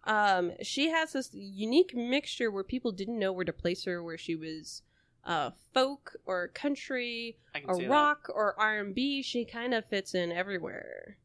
Um, 0.04 0.52
she 0.62 0.88
has 0.90 1.12
this 1.12 1.30
unique 1.32 1.94
mixture 1.94 2.50
where 2.50 2.64
people 2.64 2.90
didn't 2.90 3.18
know 3.18 3.32
where 3.32 3.44
to 3.44 3.52
place 3.52 3.84
her, 3.84 4.02
where 4.02 4.18
she 4.18 4.34
was 4.34 4.82
uh 5.24 5.50
folk 5.72 6.16
or 6.26 6.48
country 6.48 7.36
I 7.54 7.62
or 7.66 7.74
see 7.76 7.86
rock 7.86 8.28
or 8.34 8.54
R 8.58 8.78
and 8.80 8.94
B. 8.94 9.22
She 9.22 9.44
kind 9.44 9.72
of 9.74 9.84
fits 9.86 10.14
in 10.14 10.32
everywhere. 10.32 11.16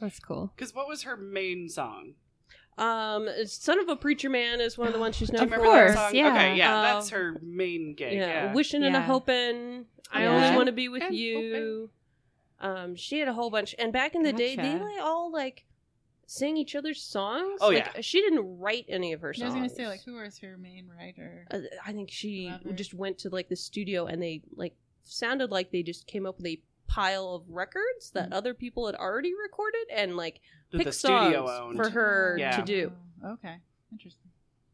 That's 0.00 0.18
cool. 0.18 0.52
Because 0.56 0.74
what 0.74 0.88
was 0.88 1.02
her 1.02 1.16
main 1.16 1.68
song? 1.68 2.14
Um, 2.78 3.28
"Son 3.46 3.78
of 3.78 3.88
a 3.88 3.96
Preacher 3.96 4.30
Man" 4.30 4.60
is 4.60 4.78
one 4.78 4.86
of 4.88 4.94
the 4.94 4.98
ones 4.98 5.14
she's 5.16 5.30
known 5.30 5.44
remember 5.44 5.66
for. 5.66 5.72
that 5.72 5.86
course, 5.88 5.94
song? 5.94 6.14
yeah. 6.14 6.28
Okay, 6.34 6.56
yeah, 6.56 6.78
Uh, 6.78 6.82
that's 6.82 7.10
her 7.10 7.36
main 7.42 7.94
gig. 7.94 8.14
Yeah, 8.14 8.26
Yeah. 8.46 8.54
wishing 8.54 8.82
and 8.82 8.96
a 8.96 9.02
hoping. 9.02 9.86
I 10.10 10.22
Yeah. 10.22 10.30
only 10.34 10.56
want 10.56 10.66
to 10.66 10.72
be 10.72 10.88
with 10.88 11.02
And 11.02 11.14
you. 11.14 11.90
Um, 12.60 12.94
she 12.96 13.18
had 13.18 13.28
a 13.28 13.32
whole 13.34 13.50
bunch, 13.50 13.74
and 13.78 13.92
back 13.92 14.14
in 14.14 14.22
the 14.22 14.32
day, 14.32 14.56
they 14.56 14.72
Gotcha. 14.72 14.84
like, 14.84 15.00
all 15.02 15.30
like 15.30 15.66
sang 16.26 16.56
each 16.56 16.74
other's 16.74 17.02
songs. 17.02 17.58
Oh, 17.60 17.68
like, 17.68 17.88
yeah. 17.94 18.00
She 18.00 18.20
didn't 18.20 18.58
write 18.58 18.86
any 18.88 19.12
of 19.12 19.20
her 19.20 19.32
songs. 19.34 19.42
I 19.42 19.46
was 19.46 19.54
gonna 19.54 19.68
say 19.68 19.86
like 19.88 20.02
who 20.04 20.14
was 20.14 20.38
her 20.38 20.56
main 20.56 20.88
writer? 20.88 21.46
Uh, 21.50 21.60
I 21.84 21.92
think 21.92 22.10
she 22.10 22.48
Whoever. 22.48 22.72
just 22.74 22.94
went 22.94 23.18
to 23.18 23.28
like 23.30 23.48
the 23.48 23.56
studio, 23.56 24.06
and 24.06 24.22
they 24.22 24.42
like 24.54 24.74
sounded 25.04 25.50
like 25.50 25.70
they 25.72 25.82
just 25.82 26.06
came 26.06 26.26
up 26.26 26.36
with 26.38 26.46
a 26.46 26.60
pile 26.86 27.30
of 27.34 27.48
records 27.48 28.10
that 28.12 28.30
Mhm. 28.30 28.34
other 28.34 28.54
people 28.54 28.86
had 28.86 28.94
already 28.94 29.32
recorded, 29.34 29.86
and 29.90 30.16
like 30.16 30.40
picked 30.70 30.78
pick 30.78 30.84
the 30.86 30.92
studio 30.92 31.46
songs 31.46 31.60
owned. 31.60 31.76
for 31.76 31.90
her 31.90 32.36
Yeah. 32.38 32.56
to 32.56 32.62
do. 32.62 32.92
Oh, 33.24 33.32
okay, 33.32 33.56
interesting. 33.90 34.30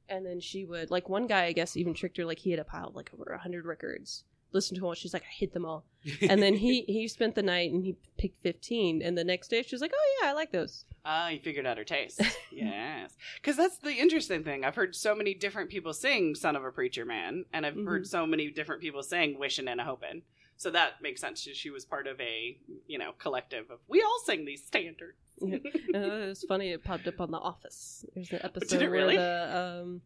And 0.09 0.25
then 0.25 0.40
she 0.40 0.64
would 0.64 0.90
like 0.90 1.09
one 1.09 1.26
guy, 1.26 1.45
I 1.45 1.52
guess, 1.52 1.76
even 1.76 1.93
tricked 1.95 2.17
her. 2.17 2.25
Like 2.25 2.38
he 2.38 2.50
had 2.50 2.59
a 2.61 2.64
pile 2.64 2.88
of 2.88 2.95
like 2.97 3.11
over 3.12 3.25
a 3.33 3.38
hundred 3.38 3.67
records. 3.67 4.25
Listen 4.52 4.75
to 4.76 4.81
them. 4.81 4.87
all. 4.87 4.95
She's 4.95 5.12
like, 5.12 5.25
I 5.25 5.31
hit 5.35 5.52
them 5.52 5.67
all. 5.67 5.85
And 6.23 6.43
then 6.43 6.55
he 6.65 6.83
he 6.83 7.09
spent 7.09 7.35
the 7.35 7.43
night 7.43 7.73
and 7.73 7.85
he 7.85 7.97
picked 8.17 8.43
fifteen. 8.43 9.03
And 9.03 9.17
the 9.17 9.25
next 9.25 9.49
day 9.49 9.62
she 9.62 9.75
was 9.75 9.81
like, 9.81 9.93
Oh 9.95 10.19
yeah, 10.23 10.31
I 10.31 10.33
like 10.33 10.53
those. 10.53 10.85
Ah, 11.05 11.29
you 11.29 11.41
figured 11.41 11.65
out 11.67 11.79
her 11.79 11.85
taste. 11.85 12.21
yes. 12.53 13.17
Because 13.37 13.57
that's 13.57 13.79
the 13.79 13.93
interesting 13.95 14.45
thing. 14.45 14.65
I've 14.65 14.75
heard 14.75 14.95
so 14.95 15.15
many 15.15 15.33
different 15.33 15.71
people 15.71 15.93
sing 15.95 16.35
Son 16.35 16.55
of 16.57 16.65
a 16.65 16.71
Preacher 16.73 17.05
Man, 17.07 17.45
and 17.53 17.65
I've 17.65 17.77
heard 17.83 18.07
so 18.07 18.27
many 18.27 18.50
different 18.50 18.83
people 18.83 19.03
sing 19.03 19.38
wishing 19.38 19.69
and 19.69 19.81
a 19.81 19.85
Hopin'. 19.85 20.23
So 20.59 20.71
that 20.73 21.00
makes 21.00 21.21
sense. 21.21 21.41
She- 21.41 21.55
She 21.55 21.71
was 21.71 21.85
part 21.87 22.07
of 22.09 22.21
a, 22.21 22.59
you 22.87 22.99
know, 22.99 23.12
collective 23.19 23.71
of, 23.71 23.79
we 23.88 24.03
all 24.03 24.19
sing 24.27 24.45
these 24.45 24.65
standards. 24.67 25.17
Uh, 25.41 25.99
it 25.99 26.29
was 26.29 26.45
funny. 26.49 26.73
It 26.73 26.83
popped 26.85 27.07
up 27.07 27.21
on 27.21 27.31
The 27.31 27.38
Office. 27.38 28.05
There's 28.15 28.31
an 28.33 28.41
episode 28.43 28.83
it 28.83 28.88
really? 28.88 29.17
where 29.17 29.47
the 29.47 29.81
um, 29.83 30.03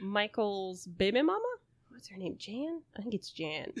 Michael's 0.00 0.86
baby 0.86 1.22
mama. 1.22 1.40
What's 1.90 2.08
her 2.08 2.16
name? 2.16 2.36
Jan. 2.38 2.80
I 2.96 3.02
think 3.02 3.14
it's 3.14 3.30
Jan. 3.30 3.72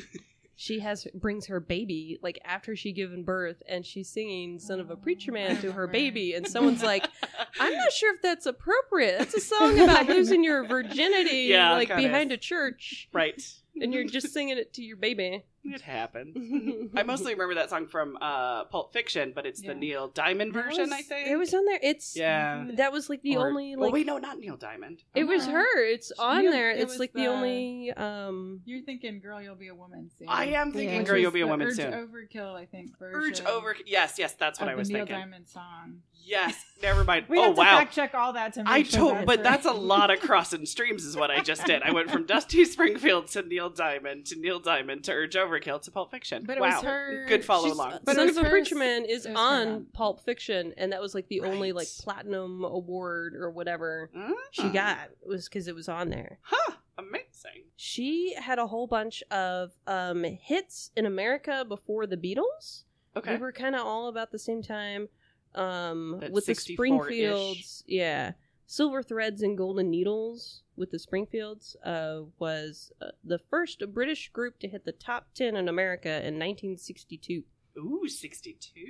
She 0.54 0.80
has 0.80 1.06
brings 1.14 1.46
her 1.46 1.60
baby 1.60 2.18
like 2.22 2.38
after 2.44 2.76
she 2.76 2.92
given 2.92 3.24
birth, 3.24 3.62
and 3.68 3.84
she's 3.84 4.08
singing 4.08 4.58
"Son 4.58 4.80
of 4.80 4.90
a 4.90 4.96
Preacher 4.96 5.32
Man" 5.32 5.60
to 5.62 5.72
her 5.72 5.86
baby, 5.86 6.34
and 6.34 6.46
someone's 6.46 6.82
like, 6.82 7.06
"I'm 7.60 7.72
not 7.72 7.92
sure 7.92 8.14
if 8.14 8.22
that's 8.22 8.46
appropriate. 8.46 9.18
That's 9.18 9.34
a 9.34 9.40
song 9.40 9.78
about 9.80 10.06
losing 10.08 10.44
your 10.44 10.64
virginity, 10.66 11.48
Yeah, 11.50 11.72
like 11.72 11.88
behind 11.88 12.32
a 12.32 12.36
church, 12.36 13.08
right. 13.12 13.42
and 13.80 13.92
you're 13.94 14.04
just 14.04 14.32
singing 14.32 14.58
it 14.58 14.72
to 14.74 14.82
your 14.82 14.96
baby." 14.96 15.44
It 15.64 15.80
happens. 15.80 16.90
I 16.96 17.04
mostly 17.04 17.34
remember 17.34 17.54
that 17.54 17.70
song 17.70 17.86
from 17.86 18.18
uh, 18.20 18.64
Pulp 18.64 18.92
Fiction, 18.92 19.32
but 19.34 19.46
it's 19.46 19.60
the 19.62 19.74
Neil 19.74 20.08
Diamond 20.08 20.54
That 20.54 20.64
version, 20.64 20.82
was- 20.84 20.92
I 20.92 21.02
think. 21.02 21.28
it 21.28 21.36
was 21.36 21.54
on 21.54 21.64
there. 21.66 21.78
It's 21.80 22.16
Yeah. 22.16 22.66
That 22.74 22.90
was 22.92 23.08
like 23.08 23.22
the 23.22 23.36
Or- 23.36 23.48
only 23.48 23.76
well, 23.76 23.86
like 23.86 23.92
wait, 23.94 24.06
no, 24.06 24.18
not 24.18 24.38
Neil 24.40 24.56
Diamond. 24.56 25.04
It 25.14 25.24
was 25.24 25.42
Uh-huh. 25.44 25.52
her. 25.52 25.84
It's 25.84 26.10
on 26.18 26.44
Yeah, 26.44 26.50
there. 26.50 26.70
it 26.72 26.80
It's 26.80 26.98
like 26.98 27.12
the, 27.12 27.22
the- 27.22 27.26
only 27.28 27.92
um 27.92 28.60
You're 28.64 28.82
thinking, 28.82 29.20
"Girl, 29.20 29.40
you'll 29.40 29.54
be 29.54 29.68
a 29.68 29.74
woman 29.74 30.10
soon." 30.18 30.28
I 30.28 30.46
am 30.46 30.72
thinking, 30.72 30.96
Yeah. 30.96 31.02
Girl, 31.04 31.18
You'll 31.18 31.30
Be 31.30 31.42
a 31.42 31.46
Woman 31.46 31.68
Urge 31.68 31.76
Soon. 31.76 31.92
Overkill, 31.92 32.54
I 32.56 32.66
think. 32.66 32.90
Urge 33.00 33.40
over. 33.44 33.76
Yes, 33.86 34.18
yes, 34.18 34.34
that's 34.34 34.58
what 34.58 34.68
of 34.68 34.72
I 34.72 34.76
was 34.76 34.88
the 34.88 34.94
Neil 34.94 35.06
thinking. 35.06 35.20
Diamond 35.22 35.48
song. 35.48 35.98
Yes, 36.24 36.54
never 36.82 37.02
mind. 37.04 37.26
We 37.28 37.38
oh, 37.38 37.42
have 37.46 37.54
to 37.54 37.58
wow. 37.60 37.78
fact 37.78 37.94
check 37.94 38.14
all 38.14 38.32
that 38.34 38.52
to 38.54 38.62
make 38.64 38.72
I 38.72 38.82
sure 38.84 38.98
told, 39.00 39.12
that's 39.14 39.26
but 39.26 39.36
right. 39.38 39.42
that's 39.44 39.66
a 39.66 39.72
lot 39.72 40.10
of 40.10 40.20
crossing 40.28 40.66
streams, 40.66 41.04
is 41.04 41.16
what 41.16 41.30
I 41.32 41.40
just 41.40 41.64
did. 41.66 41.82
I 41.82 41.92
went 41.92 42.10
from 42.10 42.26
Dusty 42.26 42.64
Springfield 42.64 43.26
to 43.28 43.42
Neil 43.42 43.70
Diamond 43.70 44.26
to 44.26 44.38
Neil 44.40 44.60
Diamond 44.60 45.02
to 45.04 45.12
Urge 45.12 45.34
Overkill 45.52 45.82
to 45.82 45.90
Pulp 45.90 46.10
Fiction. 46.10 46.44
But 46.46 46.56
it 46.58 46.60
wow, 46.60 46.68
was 46.76 46.82
her- 46.84 47.26
good 47.28 47.44
follow 47.44 47.64
she's- 47.64 47.74
along. 47.76 47.98
But 48.04 48.12
it 48.12 48.16
Son 48.16 48.26
was 48.28 48.36
of 48.36 48.46
a 48.46 48.50
Preacher 48.50 48.76
Man 48.76 49.04
is 49.04 49.26
it 49.26 49.30
was 49.32 49.38
her 49.38 49.70
on. 49.72 49.86
Pulp 49.92 50.20
Fiction, 50.24 50.72
and 50.76 50.92
that 50.92 51.00
was 51.00 51.14
like 51.14 51.28
the 51.28 51.40
only 51.42 51.72
like 51.72 51.88
platinum 52.00 52.64
award 52.64 53.34
or 53.34 53.50
whatever 53.50 54.10
Ah. 54.16 54.32
she 54.50 54.68
got 54.70 55.10
was 55.26 55.48
because 55.48 55.68
it 55.68 55.74
was 55.74 55.88
on 55.88 56.08
there. 56.10 56.38
Huh, 56.42 56.74
amazing. 56.98 57.64
She 57.76 58.34
had 58.34 58.58
a 58.58 58.66
whole 58.66 58.86
bunch 58.86 59.22
of 59.30 59.72
um 59.86 60.24
hits 60.24 60.90
in 60.96 61.06
America 61.06 61.64
before 61.68 62.06
the 62.06 62.16
Beatles. 62.16 62.84
Okay. 63.16 63.34
We 63.34 63.40
were 63.42 63.52
kind 63.52 63.74
of 63.74 63.82
all 63.86 64.08
about 64.08 64.30
the 64.32 64.38
same 64.38 64.62
time. 64.62 65.08
Um, 65.54 66.18
That 66.20 66.32
with 66.32 66.46
the 66.46 66.54
Springfields, 66.54 67.84
yeah, 67.86 68.32
Silver 68.66 69.02
Threads 69.02 69.42
and 69.42 69.56
Golden 69.58 69.90
Needles 69.90 70.62
with 70.82 70.90
the 70.90 70.98
Springfields 70.98 71.76
uh, 71.84 72.22
was 72.40 72.90
uh, 73.00 73.12
the 73.22 73.38
first 73.38 73.80
British 73.94 74.28
group 74.32 74.58
to 74.58 74.66
hit 74.68 74.84
the 74.84 74.90
top 74.90 75.28
ten 75.32 75.54
in 75.54 75.68
America 75.68 76.08
in 76.10 76.34
1962. 76.40 77.44
Ooh, 77.78 78.08
62. 78.08 78.80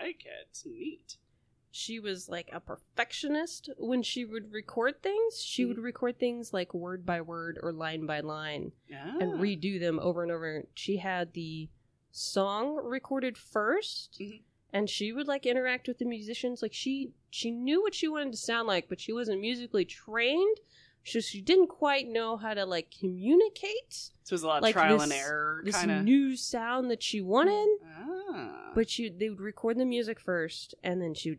I 0.00 0.04
like 0.04 0.24
it. 0.24 0.58
Neat. 0.64 1.18
She 1.70 2.00
was 2.00 2.28
like 2.30 2.48
a 2.50 2.60
perfectionist 2.60 3.68
when 3.76 4.02
she 4.02 4.24
would 4.24 4.50
record 4.52 5.02
things. 5.02 5.42
She 5.42 5.64
Mm. 5.64 5.68
would 5.68 5.78
record 5.78 6.18
things 6.18 6.52
like 6.54 6.72
word 6.72 7.04
by 7.04 7.20
word 7.20 7.58
or 7.62 7.72
line 7.72 8.06
by 8.06 8.20
line. 8.20 8.72
Yeah. 8.88 9.18
and 9.20 9.34
redo 9.34 9.78
them 9.78 9.98
over 10.00 10.22
and 10.22 10.32
over. 10.32 10.66
She 10.74 10.96
had 10.96 11.32
the 11.34 11.68
song 12.10 12.74
recorded 12.76 13.36
1st 13.36 14.18
Mhm. 14.20 14.42
and 14.72 14.90
she 14.90 15.12
would 15.12 15.26
like 15.28 15.46
interact 15.46 15.88
with 15.88 15.98
the 15.98 16.04
musicians. 16.04 16.60
Like 16.62 16.74
she 16.74 17.12
she 17.30 17.50
knew 17.50 17.80
what 17.80 17.94
she 17.94 18.08
wanted 18.08 18.32
to 18.32 18.36
sound 18.38 18.68
like, 18.68 18.88
but 18.90 19.00
she 19.00 19.12
wasn't 19.12 19.40
musically 19.40 19.84
trained, 19.86 20.58
so 21.04 21.20
she 21.20 21.40
didn't 21.40 21.68
quite 21.68 22.08
know 22.08 22.36
how 22.36 22.54
to 22.54 22.64
like 22.64 22.92
communicate 22.98 24.10
So 24.24 24.32
it 24.32 24.32
was 24.32 24.42
a 24.42 24.46
lot 24.46 24.56
of 24.58 24.62
like 24.62 24.74
trial 24.74 24.98
this- 24.98 25.04
and 25.04 25.12
error, 25.12 25.62
this 25.64 25.76
kind 25.76 25.90
of. 25.90 26.04
new 26.04 26.36
sound 26.36 26.90
that 26.90 27.02
she 27.02 27.20
wanted. 27.20 27.68
Ah. 27.86 28.70
But 28.74 28.88
she 28.90 29.08
they 29.08 29.28
would 29.30 29.40
record 29.40 29.78
the 29.78 29.84
music 29.84 30.18
first, 30.20 30.74
and 30.82 31.00
then 31.02 31.14
she 31.14 31.30
would 31.30 31.38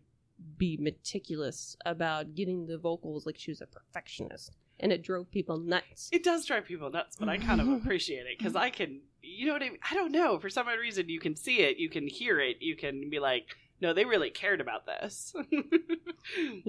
be 0.58 0.78
meticulous 0.78 1.78
about 1.86 2.36
getting 2.36 2.66
the 2.68 2.78
vocals 2.78 3.26
like 3.26 3.38
she 3.38 3.52
was 3.52 3.62
a 3.62 3.68
perfectionist, 3.68 4.52
and 4.80 4.92
it 4.92 5.02
drove 5.02 5.32
people 5.32 5.58
nuts. 5.58 6.10
It 6.12 6.24
does 6.24 6.46
drive 6.46 6.66
people 6.66 6.90
nuts, 6.92 7.16
but 7.18 7.30
I 7.30 7.38
kind 7.38 7.62
of 7.62 7.68
appreciate 7.80 8.26
it 8.28 8.38
because 8.38 8.56
I 8.56 8.70
can, 8.70 9.02
you 9.22 9.46
know 9.46 9.54
what 9.54 9.64
I 9.64 9.70
mean? 9.70 9.80
I 9.90 9.94
don't 9.96 10.12
know. 10.12 10.40
For 10.40 10.50
some 10.50 10.68
odd 10.68 10.80
reason, 10.80 11.08
you 11.10 11.20
can 11.20 11.36
see 11.36 11.60
it, 11.62 11.78
you 11.78 11.90
can 11.90 12.08
hear 12.08 12.40
it, 12.40 12.58
you 12.62 12.76
can 12.76 13.10
be 13.10 13.20
like, 13.20 13.56
no, 13.84 13.94
they 13.94 14.06
really 14.06 14.30
cared 14.32 14.62
about 14.62 14.86
this. 14.88 15.36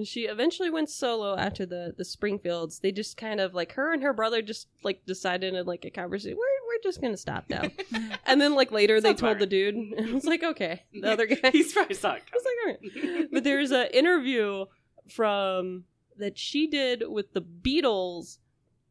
She 0.03 0.23
eventually 0.23 0.69
went 0.69 0.89
solo 0.89 1.37
after 1.37 1.65
the 1.65 1.93
the 1.97 2.03
Springfields. 2.03 2.79
They 2.79 2.91
just 2.91 3.15
kind 3.15 3.39
of 3.39 3.53
like 3.53 3.71
her 3.73 3.93
and 3.93 4.03
her 4.03 4.11
brother 4.11 4.41
just 4.41 4.67
like 4.83 5.05
decided 5.05 5.53
in 5.53 5.65
like 5.65 5.85
a 5.85 5.89
conversation 5.89 6.37
we're 6.37 6.67
we're 6.67 6.81
just 6.83 7.01
gonna 7.01 7.15
stop 7.15 7.45
now. 7.49 7.63
and 8.25 8.41
then 8.41 8.53
like 8.53 8.71
later 8.71 8.99
they 8.99 9.09
Sounds 9.09 9.21
told 9.21 9.39
the 9.39 9.45
dude, 9.45 9.75
and 9.97 10.09
I 10.09 10.13
was 10.13 10.25
like, 10.25 10.43
okay. 10.43 10.83
The 10.93 11.09
other 11.09 11.25
guy, 11.25 11.51
He's 11.51 11.71
probably 11.71 11.95
saw 11.95 12.15
it 12.15 12.23
I 12.31 12.35
was 12.35 12.43
like, 12.43 13.03
all 13.05 13.11
right. 13.13 13.27
But 13.31 13.43
there's 13.45 13.71
an 13.71 13.87
interview 13.93 14.65
from 15.09 15.85
that 16.17 16.37
she 16.37 16.67
did 16.67 17.03
with 17.07 17.31
the 17.31 17.41
Beatles 17.41 18.39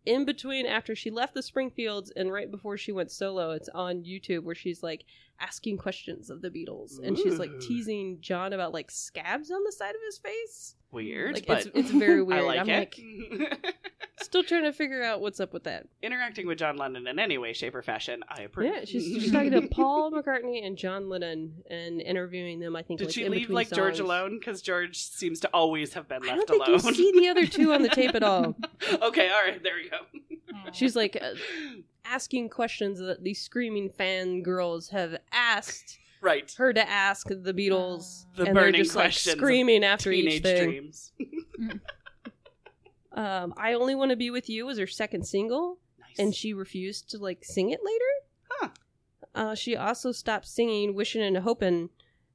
in 0.04 0.24
between 0.24 0.66
after 0.66 0.94
she 0.94 1.10
left 1.10 1.34
the 1.34 1.42
Springfields 1.42 2.12
and 2.14 2.32
right 2.32 2.50
before 2.50 2.76
she 2.76 2.92
went 2.92 3.10
solo. 3.10 3.52
It's 3.52 3.68
on 3.70 4.04
YouTube 4.04 4.44
where 4.44 4.54
she's 4.54 4.82
like 4.82 5.04
asking 5.40 5.78
questions 5.78 6.30
of 6.30 6.42
the 6.42 6.50
Beatles 6.50 6.98
and 7.02 7.18
she's 7.18 7.38
like 7.38 7.50
teasing 7.60 8.18
John 8.20 8.52
about 8.52 8.72
like 8.72 8.90
scabs 8.90 9.50
on 9.50 9.64
the 9.64 9.72
side 9.72 9.94
of 9.94 10.00
his 10.06 10.18
face. 10.18 10.76
Weird, 10.94 11.34
Like, 11.34 11.46
but 11.46 11.58
it's- 11.66 11.72
it's 11.74 11.90
very 11.90 12.22
weird. 12.24 12.40
I 12.40 12.46
like 12.46 12.60
I'm 12.60 12.68
it. 12.70 12.94
Still 14.22 14.44
trying 14.44 14.62
to 14.62 14.72
figure 14.72 15.02
out 15.02 15.20
what's 15.20 15.40
up 15.40 15.52
with 15.52 15.64
that. 15.64 15.86
Interacting 16.02 16.46
with 16.46 16.56
John 16.58 16.76
Lennon 16.76 17.06
in 17.06 17.18
any 17.18 17.36
way, 17.36 17.52
shape, 17.52 17.74
or 17.74 17.82
fashion, 17.82 18.22
I 18.28 18.42
approve. 18.42 18.72
Yeah, 18.72 18.80
she's, 18.84 19.04
she's 19.04 19.32
talking 19.32 19.50
to 19.50 19.62
Paul 19.68 20.10
McCartney 20.12 20.64
and 20.66 20.78
John 20.78 21.08
Lennon 21.08 21.62
and 21.68 22.00
interviewing 22.00 22.60
them. 22.60 22.74
I 22.76 22.82
think. 22.82 23.00
Did 23.00 23.06
like, 23.08 23.14
she 23.14 23.24
in 23.24 23.32
leave 23.32 23.40
between 23.42 23.54
like 23.56 23.70
George 23.72 23.98
alone? 24.00 24.38
Because 24.38 24.62
George 24.62 24.96
seems 24.98 25.40
to 25.40 25.48
always 25.48 25.92
have 25.94 26.08
been 26.08 26.22
I 26.24 26.36
left 26.36 26.46
don't 26.48 26.64
think 26.64 26.68
alone. 26.82 26.94
you 26.94 27.12
see 27.12 27.12
the 27.20 27.28
other 27.28 27.46
two 27.46 27.72
on 27.74 27.82
the 27.82 27.88
tape 27.90 28.14
at 28.14 28.22
all. 28.22 28.54
okay, 29.02 29.28
all 29.30 29.42
right, 29.44 29.60
there 29.62 29.74
we 29.74 29.90
go. 29.90 29.98
She's 30.72 30.94
like 30.96 31.18
uh, 31.20 31.34
asking 32.04 32.48
questions 32.50 32.98
that 33.00 33.22
these 33.24 33.40
screaming 33.42 33.90
fan 33.90 34.42
girls 34.42 34.88
have 34.90 35.16
asked 35.32 35.98
right. 36.24 36.52
her 36.58 36.72
to 36.72 36.88
ask 36.88 37.28
the 37.28 37.52
Beatles. 37.54 38.24
The 38.36 38.46
and 38.46 38.56
they're 38.56 38.64
burning 38.64 38.82
just, 38.82 38.96
like, 38.96 39.04
questions 39.06 39.34
of 39.34 39.38
screaming 39.38 39.84
after 39.84 40.10
each 40.10 40.42
Teenage 40.42 40.42
thing. 40.42 40.68
dreams. 40.68 41.12
Um, 43.12 43.54
I 43.56 43.74
only 43.74 43.94
want 43.94 44.10
to 44.10 44.16
be 44.16 44.30
with 44.30 44.48
you 44.50 44.66
was 44.66 44.76
her 44.78 44.88
second 44.88 45.24
single, 45.24 45.78
Nice. 46.00 46.18
and 46.18 46.34
she 46.34 46.52
refused 46.52 47.10
to 47.10 47.18
like 47.18 47.44
sing 47.44 47.70
it 47.70 47.78
later. 47.84 48.04
Huh. 48.50 48.68
Uh, 49.34 49.54
she 49.54 49.76
also 49.76 50.10
stopped 50.10 50.48
singing 50.48 50.94
"Wishing 50.94 51.22
and 51.22 51.36
Hoping" 51.38 51.90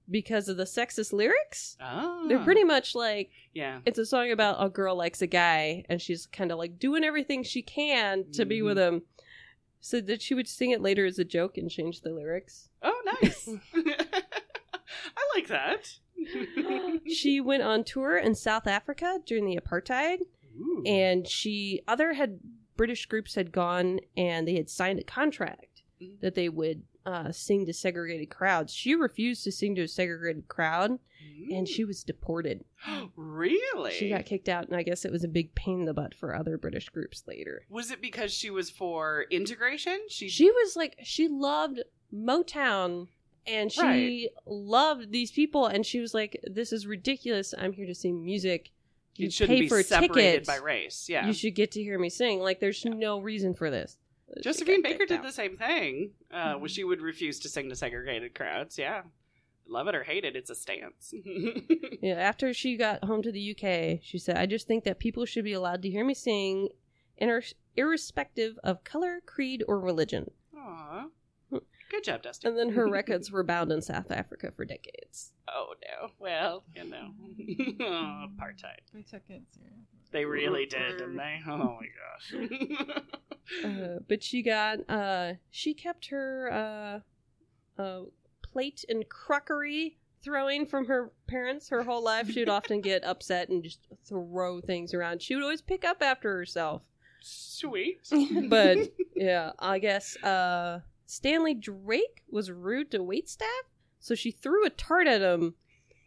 because 0.10 0.48
of 0.48 0.56
the 0.58 0.64
sexist 0.64 1.12
lyrics. 1.12 1.76
oh. 1.82 2.26
They're 2.30 2.40
pretty 2.44 2.64
much 2.64 2.96
like 2.96 3.30
Yeah. 3.54 3.80
it's 3.86 4.00
a 4.00 4.06
song 4.06 4.32
about 4.32 4.64
a 4.66 4.70
girl 4.70 4.96
likes 4.96 5.22
a 5.22 5.28
guy, 5.28 5.84
and 5.90 6.02
she's 6.02 6.26
kind 6.28 6.50
of 6.52 6.58
like 6.58 6.80
doing 6.80 7.04
everything 7.04 7.44
she 7.44 7.62
can 7.62 8.32
to 8.32 8.46
be 8.46 8.60
Mhm. 8.62 8.66
with 8.66 8.78
him. 8.78 9.02
So 9.82 10.02
that 10.02 10.22
she 10.22 10.34
would 10.34 10.48
sing 10.48 10.72
it 10.72 10.82
later 10.82 11.06
as 11.06 11.20
a 11.20 11.24
joke 11.24 11.58
and 11.58 11.70
change 11.72 12.02
the 12.02 12.10
lyrics. 12.12 12.70
Oh, 12.82 13.02
nice. 13.22 13.48
I 13.74 15.22
like 15.36 15.48
that. 15.48 15.98
she 17.08 17.40
went 17.40 17.64
on 17.64 17.84
tour 17.84 18.18
in 18.18 18.36
South 18.36 18.68
Africa 18.68 19.20
during 19.26 19.46
the 19.46 19.58
apartheid, 19.60 20.18
Ooh. 20.60 20.84
and 20.86 21.28
she 21.28 21.82
other 21.88 22.14
had 22.14 22.40
British 22.76 23.06
groups 23.06 23.36
had 23.36 23.52
gone 23.52 24.00
and 24.18 24.48
they 24.48 24.56
had 24.56 24.70
signed 24.70 25.00
a 25.00 25.04
contract 25.04 25.66
Mhm. 26.02 26.20
that 26.22 26.36
they 26.36 26.48
would 26.50 26.84
uh, 27.10 27.32
sing 27.32 27.66
to 27.66 27.74
segregated 27.74 28.30
crowds. 28.30 28.74
She 28.74 28.96
refused 28.96 29.44
to 29.46 29.52
sing 29.52 29.76
to 29.76 29.82
a 29.84 29.88
segregated 29.88 30.48
crowd, 30.48 31.00
and 31.52 31.68
she 31.68 31.84
was 31.84 32.04
deported. 32.04 32.64
really? 33.16 33.92
She 33.92 34.10
got 34.10 34.26
kicked 34.26 34.50
out, 34.50 34.68
and 34.68 34.76
I 34.76 34.84
guess 34.84 35.06
it 35.06 35.12
was 35.12 35.24
a 35.24 35.28
big 35.28 35.54
pain 35.56 35.80
in 35.80 35.86
the 35.86 35.94
butt 35.94 36.14
for 36.14 36.36
other 36.36 36.58
British 36.58 36.90
groups 36.90 37.24
later. 37.28 37.64
Was 37.70 37.92
it 37.92 38.02
because 38.02 38.32
she 38.32 38.50
was 38.50 38.70
for 38.70 39.26
integration? 39.32 40.00
She, 40.10 40.30
She 40.30 40.50
was 40.52 40.76
like, 40.76 40.98
she 41.04 41.28
loved 41.28 41.82
Motown, 42.14 43.08
and 43.48 43.72
she 43.72 43.82
Right. 43.82 44.30
loved 44.46 45.12
these 45.12 45.32
people, 45.32 45.66
and 45.66 45.86
she 45.86 46.00
was 46.00 46.14
like, 46.14 46.40
"This 46.44 46.72
is 46.72 46.86
ridiculous. 46.86 47.54
I'm 47.58 47.74
here 47.74 47.86
to 47.88 47.96
sing 47.96 48.24
music. 48.24 48.72
You 49.16 49.28
it 49.28 49.34
shouldn't 49.34 49.58
pay 49.58 49.62
be 49.64 49.68
for 49.70 49.82
separated 49.84 50.14
tickets. 50.46 50.48
by 50.48 50.58
race. 50.58 51.08
Yeah. 51.10 51.26
You 51.28 51.34
should 51.34 51.56
get 51.56 51.72
to 51.72 51.82
hear 51.84 51.98
me 52.00 52.10
sing. 52.10 52.40
Like, 52.40 52.60
there's 52.60 52.84
no 52.86 53.20
reason 53.20 53.54
for 53.54 53.70
this." 53.72 53.98
Josephine 54.44 54.82
Baker 54.82 55.06
did 55.06 55.18
out. 55.20 55.24
the 55.24 55.32
same 55.32 55.58
thing. 55.58 56.12
Uh, 56.32 56.56
Mhm. 56.56 56.60
when 56.62 56.70
she 56.70 56.84
would 56.84 57.02
refuse 57.02 57.40
to 57.40 57.50
sing 57.50 57.70
to 57.70 57.76
segregated 57.76 58.34
crowds. 58.36 58.78
Yeah. 58.78 59.04
Love 59.68 59.88
it 59.88 59.96
or 59.96 60.04
hate 60.04 60.26
it, 60.26 60.36
it's 60.36 60.50
a 60.50 60.56
stance. 60.56 61.14
Yeah, 62.02 62.14
after 62.16 62.54
she 62.54 62.78
got 62.78 63.04
home 63.04 63.22
to 63.24 63.32
the 63.32 63.52
UK, 63.56 64.00
she 64.02 64.18
said, 64.18 64.38
I 64.38 64.46
just 64.46 64.68
think 64.68 64.84
that 64.86 65.00
people 65.00 65.26
should 65.26 65.44
be 65.44 65.54
allowed 65.54 65.82
to 65.82 65.90
hear 65.90 66.06
me 66.06 66.14
sing, 66.14 66.70
ir- 67.18 67.44
irrespective 67.76 68.58
of 68.64 68.84
color, 68.84 69.22
creed, 69.26 69.64
or 69.68 69.80
religion. 69.80 70.32
Aw. 70.58 71.08
Good 71.90 72.04
job, 72.04 72.22
Dusty. 72.22 72.48
And 72.48 72.58
then 72.58 72.70
her 72.70 72.88
records 72.92 73.32
were 73.32 73.44
bound 73.44 73.72
in 73.72 73.82
South 73.82 74.12
Africa 74.12 74.52
for 74.56 74.66
decades. 74.66 75.34
Oh 75.48 75.74
no. 75.82 76.10
Well, 76.20 76.64
you 76.76 76.86
know. 76.86 77.12
oh, 77.82 78.26
apartheid. 78.40 78.82
They 78.94 79.02
took 79.02 79.24
it 79.30 79.42
seriously. 79.52 79.86
They 80.12 80.26
really 80.26 80.66
did, 80.66 80.98
didn't 80.98 81.18
they? 81.18 81.40
Oh 81.48 81.78
my 81.80 82.48
gosh. 82.48 83.02
Uh, 83.66 83.98
but 84.08 84.22
she 84.22 84.44
got, 84.44 84.78
uh, 84.88 85.34
she 85.50 85.74
kept 85.74 86.06
her 86.10 86.52
uh, 87.80 87.82
uh, 87.82 88.02
plate 88.44 88.86
and 88.88 89.10
crockery 89.10 89.98
throwing 90.24 90.68
from 90.68 90.86
her 90.86 91.12
parents 91.26 91.68
her 91.70 91.82
whole 91.82 92.04
life. 92.04 92.30
She 92.30 92.42
would 92.42 92.50
often 92.50 92.80
get 92.80 93.04
upset 93.04 93.50
and 93.50 93.64
just 93.64 93.80
throw 94.06 94.62
things 94.62 94.94
around. 94.94 95.24
She 95.24 95.34
would 95.34 95.44
always 95.44 95.64
pick 95.64 95.84
up 95.84 96.04
after 96.04 96.32
herself. 96.32 96.84
Sweet. 97.22 98.08
but 98.50 98.78
yeah, 99.16 99.54
I 99.58 99.80
guess 99.80 100.16
uh 100.18 100.82
Stanley 101.10 101.56
Drake 101.56 102.22
was 102.30 102.52
rude 102.52 102.92
to 102.92 103.00
waitstaff, 103.00 103.64
so 104.00 104.14
she 104.14 104.30
threw 104.30 104.64
a 104.64 104.70
tart 104.70 105.08
at 105.08 105.22
him 105.22 105.56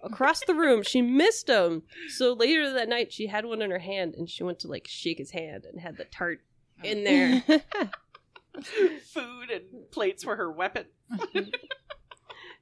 across 0.01 0.45
the 0.45 0.55
room. 0.55 0.85
She 0.85 1.03
missed 1.03 1.49
him. 1.49 1.83
So 2.11 2.33
later 2.33 2.73
that 2.73 2.89
night 2.89 3.13
she 3.13 3.27
had 3.27 3.45
one 3.45 3.63
in 3.63 3.73
her 3.73 3.81
hand 3.81 4.15
and 4.15 4.31
she 4.31 4.45
went 4.45 4.61
to 4.61 4.69
like 4.69 4.87
shake 4.87 5.19
his 5.19 5.33
hand 5.33 5.65
and 5.65 5.81
had 5.81 5.97
the 5.97 6.05
tart 6.05 6.43
in 6.85 7.03
there. 7.03 7.41
Food 9.13 9.51
and 9.51 9.91
plates 9.91 10.25
were 10.25 10.37
her 10.37 10.53
weapon. 10.53 10.85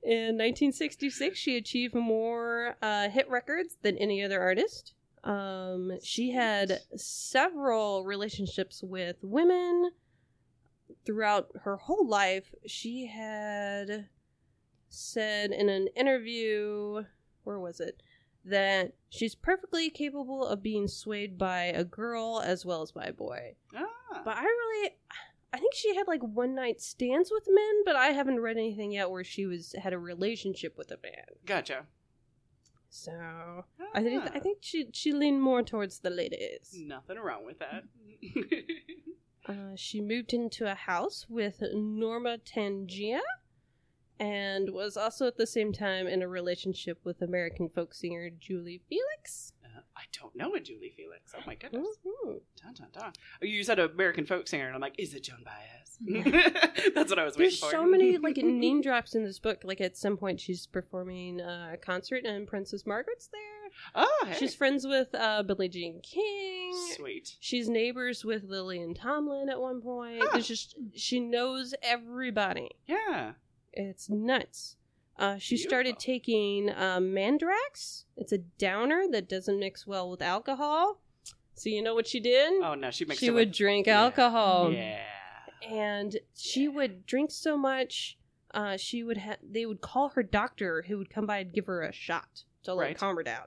in 0.03 0.39
1966 0.39 1.39
she 1.39 1.59
achieved 1.59 1.95
more 1.95 2.75
uh, 2.81 3.11
hit 3.11 3.29
records 3.29 3.77
than 3.83 3.99
any 3.99 4.25
other 4.25 4.41
artist. 4.41 4.95
Um, 5.25 5.93
she 6.03 6.31
had 6.31 6.81
several 6.97 8.07
relationships 8.07 8.83
with 8.83 9.17
women 9.21 9.91
throughout 11.05 11.49
her 11.63 11.77
whole 11.77 12.07
life. 12.07 12.55
She 12.67 13.07
had 13.07 14.09
said 14.89 15.51
in 15.53 15.69
an 15.69 15.89
interview, 15.97 17.05
where 17.45 17.59
was 17.59 17.81
it, 17.81 18.03
that 18.45 18.93
she's 19.11 19.35
perfectly 19.35 19.91
capable 19.91 20.45
of 20.47 20.63
being 20.63 20.89
swayed 20.89 21.37
by 21.39 21.65
a 21.65 21.85
girl 21.85 22.41
as 22.45 22.65
well 22.65 22.83
as 22.83 22.93
by 22.93 23.05
a 23.05 23.13
boy. 23.13 23.55
Ah. 23.75 24.23
But 24.25 24.37
I 24.37 24.43
really, 24.45 24.91
I 25.53 25.59
think 25.59 25.75
she 25.75 25.95
had 25.95 26.09
like 26.09 26.23
one 26.23 26.55
night 26.55 26.81
stands 26.81 27.31
with 27.33 27.47
men, 27.49 27.85
but 27.85 27.97
I 27.97 28.09
haven't 28.09 28.41
read 28.41 28.57
anything 28.57 28.93
yet 28.93 29.11
where 29.11 29.25
she 29.25 29.47
was 29.47 29.75
had 29.81 29.93
a 29.93 29.99
relationship 29.99 30.77
with 30.79 30.91
a 30.91 30.99
man. 31.03 31.27
Gotcha. 31.45 31.85
So 32.89 33.13
I 33.95 34.03
think 34.03 34.25
Ah. 34.27 34.31
I 34.35 34.41
think 34.41 34.59
she 34.63 34.89
she 34.93 35.13
leaned 35.13 35.41
more 35.43 35.63
towards 35.63 36.01
the 36.01 36.11
ladies. 36.11 36.75
Nothing 36.77 37.19
wrong 37.19 37.45
with 37.47 37.59
that. 37.61 37.85
Uh, 39.51 39.77
she 39.77 40.01
moved 40.01 40.33
into 40.33 40.71
a 40.71 40.75
house 40.75 41.27
with 41.29 41.63
Norma 41.75 42.39
Tanega, 42.39 43.21
and 44.19 44.71
was 44.71 44.97
also 44.97 45.27
at 45.27 45.37
the 45.37 45.47
same 45.47 45.73
time 45.73 46.07
in 46.07 46.23
a 46.23 46.29
relationship 46.29 46.99
with 47.05 47.23
American 47.23 47.69
folk 47.69 47.95
singer 47.95 48.31
Julie 48.31 48.83
Felix. 48.89 49.53
Uh, 49.65 49.81
I 49.97 50.03
don't 50.13 50.35
know 50.37 50.55
a 50.55 50.61
Julie 50.61 50.93
Felix. 50.97 51.33
Oh 51.37 51.43
my 51.47 51.55
goodness. 51.55 51.87
Mhm. 52.05 52.41
Dun, 52.63 52.75
dun, 52.75 52.89
dun. 52.93 53.13
Oh, 53.43 53.47
You 53.47 53.63
said 53.65 53.79
American 53.79 54.27
folk 54.27 54.47
singer, 54.49 54.67
and 54.67 54.75
I'm 54.75 54.81
like, 54.81 54.95
is 54.99 55.15
it 55.15 55.23
Joan 55.23 55.43
Baez? 55.45 55.99
That's 56.95 57.11
what 57.11 57.19
I 57.19 57.25
was 57.25 57.37
waiting 57.37 57.59
There's 57.61 57.71
so 57.71 57.85
many 57.85 58.17
like 58.19 58.37
name 58.39 58.81
drops 58.81 59.15
in 59.15 59.25
this 59.25 59.39
book. 59.39 59.63
Like 59.65 59.81
at 59.81 59.97
some 59.97 60.17
point, 60.17 60.41
she's 60.41 60.67
performing 60.67 61.41
uh, 61.41 61.71
a 61.75 61.77
concert, 61.77 62.25
and 62.25 62.47
Princess 62.47 62.87
Margaret's 62.87 63.29
there. 63.29 63.60
Oh, 63.95 64.25
hey. 64.27 64.35
She's 64.39 64.55
friends 64.55 64.87
with 64.87 65.09
uh, 65.15 65.43
Billie 65.43 65.69
Jean 65.69 66.01
King. 66.03 66.73
sweet. 66.97 67.37
She's 67.41 67.69
neighbors 67.69 68.25
with 68.25 68.45
Lillian 68.45 68.95
Tomlin 68.95 69.49
at 69.49 69.61
one 69.61 69.81
point. 69.81 70.23
Huh. 70.23 70.39
It's 70.39 70.49
just 70.49 70.75
she 70.95 71.21
knows 71.21 71.75
everybody. 71.83 72.71
Yeah. 72.87 73.33
It's 73.73 74.09
nuts. 74.11 74.77
Uh, 75.19 75.37
she 75.39 75.57
started 75.59 75.99
taking 75.99 76.71
um, 76.71 77.13
Mandrax. 77.13 78.05
It's 78.17 78.33
a 78.33 78.39
downer 78.39 79.05
that 79.13 79.29
doesn't 79.29 79.59
mix 79.59 79.87
well 79.87 80.09
with 80.11 80.23
alcohol. 80.23 81.01
So 81.55 81.69
you 81.69 81.83
know 81.83 81.95
what 81.95 82.07
she 82.07 82.21
did? 82.21 82.63
Oh 82.63 82.75
no, 82.75 82.91
she 82.91 83.05
makes 83.05 83.21
she 83.21 83.31
would 83.31 83.49
with- 83.49 83.57
drink 83.57 83.87
Yeah. 83.87 84.01
alcohol, 84.01 84.73
Yeah. 84.73 84.99
and 85.69 86.17
she 86.35 86.69
would 86.69 87.05
drink 87.05 87.31
so 87.31 87.57
much. 87.59 88.17
Uh, 88.55 88.77
she 88.79 89.05
would 89.05 89.19
ha- 89.19 89.37
they 89.43 89.67
would 89.67 89.81
call 89.83 90.09
her 90.11 90.23
doctor, 90.23 90.83
who 90.89 90.97
would 90.99 91.11
come 91.11 91.27
by 91.27 91.39
and 91.39 91.53
give 91.53 91.67
her 91.67 91.83
a 91.83 91.93
shot 91.93 92.45
to 92.63 92.73
like 92.75 92.85
Right. 92.87 92.99
calm 92.99 93.17
her 93.17 93.23
down. 93.23 93.45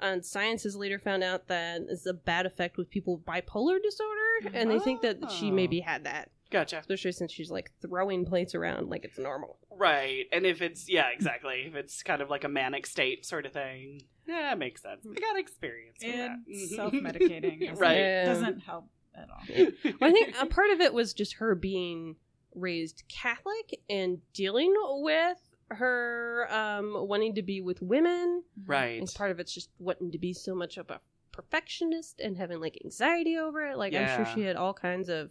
And 0.00 0.24
science 0.24 0.64
has 0.64 0.76
later 0.76 0.98
found 0.98 1.22
out 1.24 1.48
that 1.48 1.82
it's 1.88 2.06
a 2.06 2.12
bad 2.12 2.46
effect 2.46 2.76
with 2.76 2.90
people 2.90 3.16
with 3.16 3.24
bipolar 3.24 3.82
disorder, 3.82 4.50
and 4.54 4.70
they 4.70 4.78
think 4.78 5.00
that 5.02 5.30
she 5.30 5.50
Oh. 5.50 5.54
maybe 5.54 5.80
had 5.80 6.04
that, 6.04 6.30
Gotcha. 6.50 6.78
especially 6.80 7.12
since 7.12 7.32
she's 7.32 7.50
like 7.50 7.70
throwing 7.80 8.24
plates 8.26 8.54
around 8.54 8.90
like 8.90 9.04
it's 9.04 9.18
normal. 9.18 9.58
Right. 9.70 10.26
And 10.32 10.44
if 10.46 10.60
it's 10.62 10.88
yeah, 10.88 11.08
exactly. 11.12 11.64
If 11.66 11.74
it's 11.74 12.02
kind 12.02 12.20
of 12.22 12.28
like 12.30 12.44
a 12.44 12.48
manic 12.48 12.86
state 12.86 13.24
sort 13.26 13.46
of 13.46 13.52
thing. 13.52 14.02
Yeah, 14.26 14.52
it 14.52 14.58
makes 14.58 14.82
sense. 14.82 15.06
I 15.08 15.18
got 15.20 15.38
experience 15.38 15.98
with 16.02 16.14
and 16.14 16.44
that. 16.46 16.52
Mhm. 16.52 16.68
self-medicating 16.76 17.78
Right. 17.78 17.96
Yeah. 17.98 18.24
doesn't 18.26 18.60
help 18.60 18.88
at 19.14 19.28
all. 19.30 19.42
Well, 19.48 19.94
I 20.02 20.12
think 20.12 20.34
a 20.40 20.46
part 20.46 20.70
of 20.70 20.80
it 20.80 20.92
was 20.92 21.14
just 21.14 21.34
her 21.34 21.54
being 21.54 22.16
raised 22.54 23.04
Catholic 23.08 23.80
and 23.88 24.20
dealing 24.32 24.74
with 25.02 25.38
her 25.70 26.46
um, 26.50 26.94
wanting 27.08 27.34
to 27.34 27.42
be 27.42 27.60
with 27.60 27.82
women. 27.82 28.42
right. 28.66 28.98
And 29.00 29.12
part 29.14 29.30
of 29.30 29.40
it's 29.40 29.52
just 29.52 29.70
wanting 29.78 30.10
to 30.12 30.18
be 30.18 30.32
so 30.32 30.54
much 30.54 30.76
of 30.76 30.90
a 30.90 31.00
perfectionist 31.32 32.20
and 32.20 32.36
having 32.36 32.60
like 32.60 32.78
anxiety 32.84 33.36
over 33.36 33.66
it. 33.66 33.76
Like 33.76 33.94
I'm 33.94 34.08
sure 34.16 34.26
she 34.34 34.42
had 34.42 34.56
all 34.56 34.72
kinds 34.74 35.08
of 35.08 35.30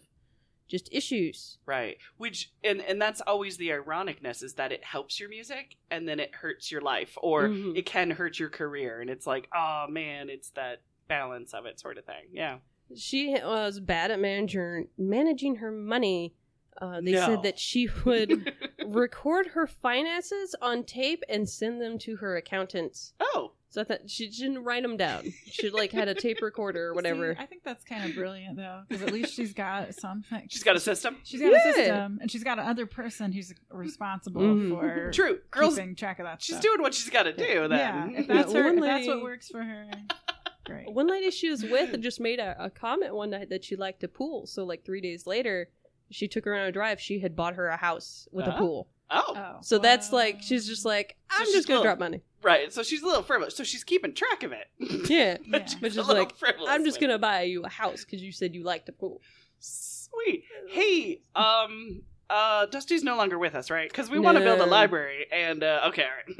just 0.68 0.88
issues. 0.92 1.58
Right. 1.66 1.96
Which 2.16 2.52
and 2.64 2.80
and 2.82 3.00
that's 3.00 3.20
always 3.20 3.56
the 3.56 3.68
ironicness 3.70 4.42
is 4.42 4.54
that 4.54 4.72
it 4.72 4.82
helps 4.84 5.18
your 5.20 5.28
music 5.28 5.76
and 5.90 6.08
then 6.08 6.18
it 6.20 6.34
hurts 6.34 6.70
your 6.72 6.80
life 6.80 7.16
or 7.20 7.48
Mhm. 7.48 7.76
it 7.76 7.86
can 7.86 8.10
hurt 8.10 8.38
your 8.38 8.48
career 8.50 9.00
and 9.00 9.08
it's 9.10 9.26
like, 9.26 9.48
"Oh 9.54 9.86
man, 9.88 10.28
it's 10.28 10.50
that 10.50 10.80
balance 11.08 11.54
of 11.54 11.66
it 11.66 11.78
sort 11.80 11.98
of 11.98 12.04
thing." 12.04 12.24
Yeah. 12.32 12.58
She 12.96 13.30
was 13.34 13.80
bad 13.80 14.10
at 14.10 14.20
manager 14.20 14.84
managing 14.98 15.56
her 15.56 15.70
money. 15.72 16.34
Uh, 16.80 17.00
they 17.00 17.12
No. 17.12 17.26
said 17.26 17.42
that 17.44 17.58
she 17.58 17.88
would 18.04 18.52
record 18.86 19.48
her 19.48 19.66
finances 19.66 20.54
on 20.62 20.84
tape 20.84 21.22
and 21.28 21.48
send 21.48 21.80
them 21.80 21.98
to 22.00 22.16
her 22.16 22.36
accountants. 22.36 23.12
oh. 23.20 23.52
So 23.68 23.82
I 23.82 23.84
thought 23.84 24.08
she 24.08 24.30
didn't 24.30 24.64
write 24.64 24.82
them 24.84 24.96
down. 24.96 25.24
She 25.50 25.68
like 25.70 25.92
had 25.92 26.08
a 26.08 26.14
tape 26.14 26.40
recorder 26.40 26.86
or 26.86 26.94
whatever. 26.94 27.34
See, 27.34 27.40
I 27.42 27.44
think 27.46 27.62
that's 27.62 27.84
kind 27.84 28.08
of 28.08 28.14
brilliant 28.14 28.56
though, 28.56 28.82
because 28.88 29.02
at 29.02 29.12
least 29.12 29.34
she's 29.34 29.52
got 29.52 29.92
something. 29.94 30.46
She's 30.48 30.62
got 30.62 30.76
a 30.76 30.80
system. 30.80 31.18
She's 31.24 31.42
got 31.42 31.50
Yeah. 31.52 31.58
a 31.58 31.74
system, 31.74 32.18
and 32.22 32.30
she's 32.30 32.44
got 32.44 32.58
another 32.58 32.86
person 32.86 33.32
who's 33.32 33.52
responsible 33.70 34.40
Mhm. 34.40 34.68
for 34.70 35.10
True. 35.12 35.40
Girls 35.50 35.74
keeping 35.76 35.94
track 35.94 36.20
of 36.20 36.24
that. 36.24 36.40
she's 36.40 36.54
stuff. 36.54 36.62
doing 36.62 36.80
what 36.80 36.94
she's 36.94 37.10
got 37.10 37.24
to 37.24 37.32
do 37.34 37.68
then. 37.68 37.70
Yeah, 38.14 38.20
if 38.20 38.28
that's 38.28 38.52
Yeah, 38.54 38.58
her, 38.62 38.68
one 38.68 38.78
if 38.78 38.84
that's 38.84 39.08
what 39.08 39.22
works 39.22 39.48
for 39.48 39.62
her. 39.62 39.90
Great. 40.64 40.90
One 40.90 41.08
lady 41.08 41.30
she 41.30 41.50
was 41.50 41.62
with 41.62 42.00
just 42.00 42.18
made 42.20 42.38
a, 42.38 42.56
a 42.58 42.70
comment 42.70 43.14
one 43.14 43.30
night 43.30 43.50
that 43.50 43.62
she 43.64 43.76
liked 43.76 44.00
to 44.00 44.08
pool. 44.08 44.46
So 44.46 44.64
like 44.64 44.86
three 44.86 45.00
days 45.02 45.26
later, 45.26 45.68
she 46.10 46.28
took 46.28 46.44
her 46.44 46.54
on 46.54 46.66
a 46.66 46.72
drive. 46.72 47.00
She 47.00 47.20
had 47.20 47.34
bought 47.36 47.54
her 47.54 47.68
a 47.68 47.76
house 47.76 48.28
with 48.32 48.46
a 48.46 48.54
Oh. 48.54 48.58
pool. 48.58 48.88
oh. 49.10 49.22
Oh, 49.36 49.58
So 49.62 49.78
that's 49.78 50.12
like 50.12 50.42
she's 50.42 50.66
just 50.66 50.84
like 50.84 51.16
So 51.30 51.38
I'm 51.38 51.44
she's 51.46 51.54
just 51.54 51.68
gonna 51.68 51.78
cool. 51.78 51.84
drop 51.84 51.98
money. 51.98 52.22
Right. 52.42 52.72
So 52.72 52.82
she's 52.82 53.02
a 53.02 53.06
little 53.06 53.22
frivolous. 53.22 53.56
So 53.56 53.64
she's 53.64 53.82
keeping 53.84 54.14
track 54.14 54.42
of 54.42 54.52
it. 54.52 54.68
Yeah, 55.10 55.38
Yeah. 55.44 55.64
She's 55.66 55.74
But 55.76 55.90
a 55.92 55.94
just 55.94 56.08
little 56.08 56.22
like, 56.24 56.32
I'm 56.68 56.84
just 56.84 57.00
gonna 57.00 57.18
buy 57.18 57.42
you 57.42 57.62
a 57.64 57.68
house 57.68 58.04
because 58.04 58.22
you 58.22 58.32
said 58.32 58.54
you 58.54 58.62
liked 58.64 58.86
to 58.86 58.92
pool. 58.92 59.20
Sweet. 59.60 60.44
Hey, 60.68 61.20
um, 61.34 62.02
uh, 62.30 62.66
Dusty's 62.66 63.02
no 63.04 63.16
longer 63.16 63.38
with 63.38 63.54
us, 63.54 63.70
right? 63.70 63.88
Because 63.88 64.10
we 64.10 64.18
want 64.18 64.38
to 64.38 64.44
build 64.44 64.60
a 64.60 64.66
library, 64.66 65.26
and 65.32 65.62
uh, 65.62 65.88
okay, 65.88 66.04
all 66.04 66.36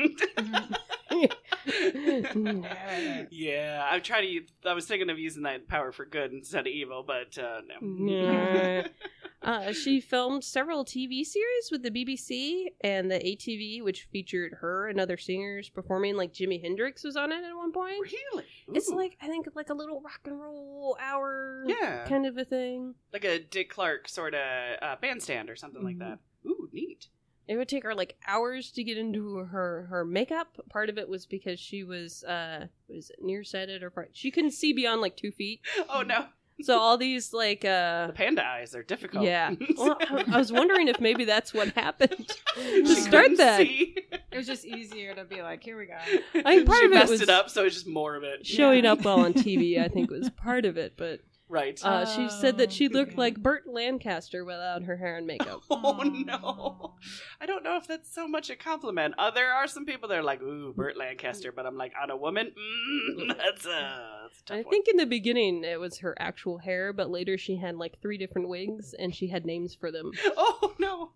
right. 1.18 1.30
Yeah, 3.30 3.86
I'm 3.90 4.02
trying 4.02 4.44
to. 4.62 4.68
I 4.70 4.74
was 4.74 4.86
thinking 4.86 5.10
of 5.10 5.18
using 5.18 5.42
that 5.44 5.68
power 5.68 5.92
for 5.92 6.04
good 6.04 6.32
instead 6.32 6.60
of 6.60 6.66
evil, 6.68 7.04
but 7.06 7.36
uh, 7.38 7.60
no. 7.80 8.06
Yeah. 8.12 8.86
Uh, 9.42 9.70
she 9.72 10.00
filmed 10.00 10.42
several 10.42 10.84
TV 10.84 11.24
series 11.24 11.68
with 11.70 11.80
the 11.84 11.90
BBC 11.90 12.64
and 12.80 13.08
the 13.08 13.18
ATV, 13.20 13.80
which 13.84 14.08
featured 14.10 14.54
her 14.60 14.88
and 14.88 14.98
other 14.98 15.16
singers 15.16 15.68
performing. 15.68 16.16
Like 16.16 16.32
Jimi 16.32 16.60
Hendrix 16.60 17.04
was 17.04 17.14
on 17.16 17.30
it 17.30 17.44
at 17.44 17.54
one 17.54 17.70
point. 17.70 17.94
really? 18.32 18.44
It's 18.72 18.88
like 18.88 19.16
I 19.22 19.28
think 19.28 19.46
like 19.54 19.70
a 19.70 19.74
little 19.74 20.00
rock 20.00 20.18
and 20.24 20.40
roll 20.40 20.96
hour, 21.00 21.62
Yeah. 21.64 22.04
kind 22.08 22.26
of 22.26 22.36
a 22.38 22.44
thing. 22.44 22.96
like 23.12 23.24
a 23.24 23.38
Dick 23.38 23.70
Clark 23.70 24.08
sort 24.08 24.34
of 24.34 24.40
uh, 24.82 24.96
bandstand 25.00 25.48
or 25.48 25.54
something 25.54 25.75
like 25.84 25.96
Mm-hmm. 25.98 26.10
that. 26.10 26.18
Ooh, 26.46 26.68
neat. 26.72 27.08
It 27.48 27.56
would 27.56 27.68
take 27.68 27.84
her 27.84 27.94
like 27.94 28.16
hours 28.26 28.70
to 28.72 28.82
get 28.82 28.98
into 28.98 29.36
her 29.36 29.86
her 29.90 30.04
makeup. 30.04 30.58
Part 30.68 30.88
of 30.88 30.98
it 30.98 31.08
was 31.08 31.26
because 31.26 31.60
she 31.60 31.84
was 31.84 32.24
uh 32.24 32.66
was 32.88 33.10
it 33.10 33.16
nearsighted 33.22 33.82
or 33.84 33.90
far- 33.90 34.08
she 34.12 34.30
couldn't 34.30 34.50
see 34.52 34.72
beyond 34.72 35.00
like 35.00 35.16
two 35.16 35.30
feet. 35.32 35.60
Oh 35.88 36.02
no, 36.02 36.26
So 36.62 36.78
all 36.78 36.96
these 36.98 37.32
like 37.32 37.64
uh 37.64 38.08
the 38.08 38.12
panda 38.14 38.44
eyes 38.44 38.74
are 38.74 38.82
difficult. 38.82 39.24
yeah. 39.24 39.54
Well, 39.76 39.96
I, 40.00 40.24
I 40.32 40.38
was 40.38 40.50
wondering 40.50 40.88
if 40.88 40.98
maybe 41.00 41.24
that's 41.24 41.54
what 41.54 41.68
happened 41.74 42.32
to 42.56 42.94
start 42.96 43.36
that. 43.36 43.58
see. 43.58 43.96
It 44.32 44.36
was 44.36 44.46
just 44.48 44.64
easier 44.64 45.14
to 45.14 45.24
be 45.24 45.40
like, 45.40 45.62
here 45.62 45.78
we 45.78 45.86
go. 45.86 45.94
I 45.94 46.56
think 46.56 46.66
part 46.66 46.78
she 46.80 46.86
of 46.86 46.90
it 46.92 46.94
messed 46.94 47.10
was 47.12 47.20
it 47.22 47.28
up, 47.30 47.48
so 47.48 47.64
it's 47.64 47.74
just 47.76 47.86
more 47.86 48.16
of 48.16 48.22
it. 48.24 48.44
showing 48.46 48.84
Yeah. 48.84 48.92
up 48.92 49.04
well 49.04 49.20
on 49.20 49.32
TV. 49.34 49.80
I 49.82 49.88
think 49.88 50.10
was 50.10 50.30
part 50.30 50.64
of 50.64 50.76
it, 50.76 50.94
but 50.96 51.20
Right. 51.48 51.78
uh, 51.84 52.04
she 52.06 52.28
said 52.28 52.58
that 52.58 52.72
she 52.72 52.88
Oh, 52.88 52.92
looked 52.92 53.12
yeah. 53.12 53.18
like 53.18 53.36
Burt 53.40 53.68
Lancaster 53.68 54.44
without 54.44 54.82
her 54.82 54.96
hair 54.96 55.16
and 55.16 55.26
makeup. 55.28 55.60
oh 55.70 56.02
no. 56.02 56.94
I 57.40 57.46
don't 57.46 57.62
know 57.62 57.76
if 57.76 57.86
that's 57.86 58.12
so 58.12 58.26
much 58.26 58.50
a 58.50 58.56
compliment. 58.56 59.14
Uh, 59.16 59.30
there 59.30 59.52
are 59.52 59.68
some 59.68 59.86
people 59.86 60.08
that 60.08 60.18
are 60.18 60.24
like, 60.24 60.42
"Ooh, 60.42 60.72
Burt 60.76 60.96
Lancaster," 60.96 61.52
but 61.52 61.64
I'm 61.64 61.76
like, 61.78 61.92
on 62.02 62.10
a 62.10 62.16
woman, 62.16 62.52
mm, 62.58 63.28
that's 63.36 63.64
a, 63.64 64.18
that's 64.22 64.40
a 64.40 64.44
tough 64.44 64.56
I 64.56 64.62
one. 64.62 64.70
think 64.70 64.88
in 64.88 64.96
the 64.96 65.06
beginning 65.06 65.62
it 65.62 65.78
was 65.78 65.98
her 65.98 66.16
actual 66.18 66.58
hair, 66.58 66.92
but 66.92 67.10
later 67.10 67.38
she 67.38 67.56
had 67.56 67.76
like 67.76 68.00
three 68.02 68.18
different 68.18 68.48
wigs 68.48 68.92
and 68.98 69.14
she 69.14 69.28
had 69.28 69.46
names 69.46 69.74
for 69.74 69.92
them. 69.92 70.10
Oh 70.36 70.74
no. 70.80 71.10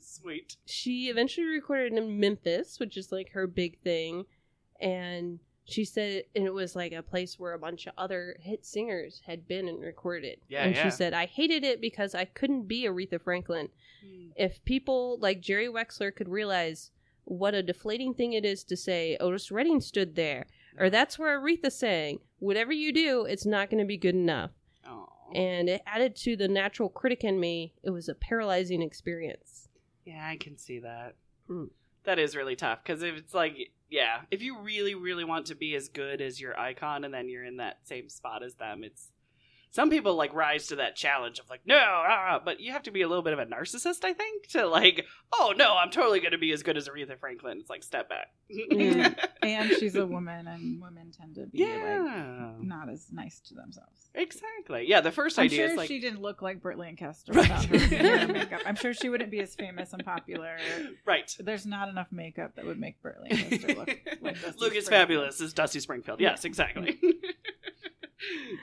Sweet. 0.00 0.56
she 0.66 1.08
eventually 1.08 1.46
recorded 1.46 1.92
in 1.92 2.18
Memphis, 2.18 2.78
which 2.80 2.96
is 2.96 3.12
like 3.12 3.30
her 3.30 3.46
big 3.46 3.78
thing, 3.82 4.24
and 4.80 5.38
she 5.66 5.84
said 5.84 6.24
and 6.34 6.46
it 6.46 6.54
was 6.54 6.76
like 6.76 6.92
a 6.92 7.02
place 7.02 7.38
where 7.38 7.52
a 7.52 7.58
bunch 7.58 7.86
of 7.86 7.92
other 7.98 8.36
hit 8.40 8.64
singers 8.64 9.20
had 9.26 9.48
been 9.48 9.68
and 9.68 9.80
recorded. 9.80 10.38
Yeah, 10.48 10.64
and 10.64 10.74
yeah. 10.74 10.84
she 10.84 10.90
said, 10.90 11.12
"I 11.12 11.26
hated 11.26 11.64
it 11.64 11.80
because 11.80 12.14
I 12.14 12.24
couldn't 12.24 12.68
be 12.68 12.84
Aretha 12.84 13.20
Franklin. 13.20 13.68
If 14.36 14.64
people 14.64 15.18
like 15.20 15.40
Jerry 15.40 15.66
Wexler 15.66 16.14
could 16.14 16.28
realize 16.28 16.92
what 17.24 17.54
a 17.54 17.62
deflating 17.62 18.14
thing 18.14 18.32
it 18.32 18.44
is 18.44 18.62
to 18.64 18.76
say 18.76 19.16
Otis 19.18 19.50
Redding 19.50 19.80
stood 19.80 20.14
there, 20.14 20.46
or 20.78 20.88
that's 20.88 21.18
where 21.18 21.40
Aretha 21.40 21.72
sang. 21.72 22.20
Whatever 22.38 22.72
you 22.72 22.92
do, 22.92 23.24
it's 23.24 23.46
not 23.46 23.68
going 23.68 23.80
to 23.82 23.86
be 23.86 23.96
good 23.96 24.14
enough." 24.14 24.52
Oh. 24.86 25.08
And 25.34 25.68
it 25.68 25.82
added 25.84 26.14
to 26.16 26.36
the 26.36 26.46
natural 26.46 26.88
critic 26.88 27.24
in 27.24 27.40
me. 27.40 27.74
It 27.82 27.90
was 27.90 28.08
a 28.08 28.14
paralyzing 28.14 28.82
experience. 28.82 29.68
Yeah, 30.04 30.24
I 30.24 30.36
can 30.36 30.56
see 30.56 30.78
that. 30.78 31.16
Hmm. 31.48 31.64
That 32.06 32.18
is 32.18 32.34
really 32.34 32.56
tough 32.56 32.82
because 32.82 33.02
if 33.02 33.16
it's 33.16 33.34
like, 33.34 33.70
yeah, 33.90 34.22
if 34.30 34.40
you 34.40 34.58
really, 34.60 34.94
really 34.94 35.24
want 35.24 35.46
to 35.46 35.54
be 35.54 35.74
as 35.74 35.88
good 35.88 36.20
as 36.20 36.40
your 36.40 36.58
icon 36.58 37.04
and 37.04 37.12
then 37.12 37.28
you're 37.28 37.44
in 37.44 37.58
that 37.58 37.80
same 37.84 38.08
spot 38.08 38.42
as 38.42 38.54
them, 38.54 38.82
it's. 38.82 39.10
Some 39.70 39.90
people 39.90 40.14
like 40.14 40.32
rise 40.32 40.68
to 40.68 40.76
that 40.76 40.96
challenge 40.96 41.38
of 41.38 41.50
like, 41.50 41.60
no, 41.66 41.76
ah, 41.78 42.40
but 42.42 42.60
you 42.60 42.72
have 42.72 42.84
to 42.84 42.90
be 42.90 43.02
a 43.02 43.08
little 43.08 43.22
bit 43.22 43.34
of 43.34 43.38
a 43.38 43.44
narcissist, 43.44 44.04
I 44.04 44.14
think, 44.14 44.46
to 44.48 44.66
like, 44.66 45.04
oh 45.34 45.52
no, 45.56 45.76
I'm 45.76 45.90
totally 45.90 46.20
going 46.20 46.32
to 46.32 46.38
be 46.38 46.50
as 46.52 46.62
good 46.62 46.76
as 46.78 46.88
Aretha 46.88 47.18
Franklin. 47.18 47.58
It's 47.60 47.68
like, 47.68 47.82
step 47.82 48.08
back. 48.08 48.28
Yeah. 48.48 49.12
And 49.42 49.70
she's 49.78 49.94
a 49.94 50.04
woman, 50.04 50.48
and 50.48 50.82
women 50.82 51.12
tend 51.16 51.36
to 51.36 51.46
be 51.46 51.58
yeah, 51.58 52.50
like 52.56 52.60
not 52.66 52.88
as 52.88 53.06
nice 53.12 53.38
to 53.46 53.54
themselves. 53.54 54.08
exactly. 54.12 54.86
Yeah, 54.88 55.00
the 55.02 55.10
1st 55.12 55.38
I'm 55.38 55.44
idea 55.44 55.58
sure 55.58 55.70
is 55.70 55.76
like, 55.76 55.86
she 55.86 56.00
didn't 56.00 56.20
look 56.20 56.42
like 56.42 56.60
Burt 56.60 56.78
Lancaster 56.78 57.32
Right. 57.32 57.70
without 57.70 58.20
her 58.20 58.26
makeup. 58.32 58.60
I'm 58.66 58.74
sure 58.74 58.92
she 58.92 59.08
wouldn't 59.08 59.30
be 59.30 59.38
as 59.38 59.54
famous 59.54 59.92
and 59.92 60.04
popular. 60.04 60.56
right. 61.04 61.32
There's 61.38 61.64
not 61.64 61.88
enough 61.88 62.08
makeup 62.10 62.56
that 62.56 62.66
would 62.66 62.80
make 62.80 63.00
Burt 63.02 63.18
Lancaster 63.22 63.68
look 63.74 63.88
like 64.20 64.40
Dusty 64.42 64.58
Look 64.58 64.74
as 64.74 64.88
fabulous 64.88 65.40
as 65.40 65.52
Dusty 65.52 65.78
Springfield. 65.78 66.18
Yes, 66.20 66.44
exactly. 66.44 66.98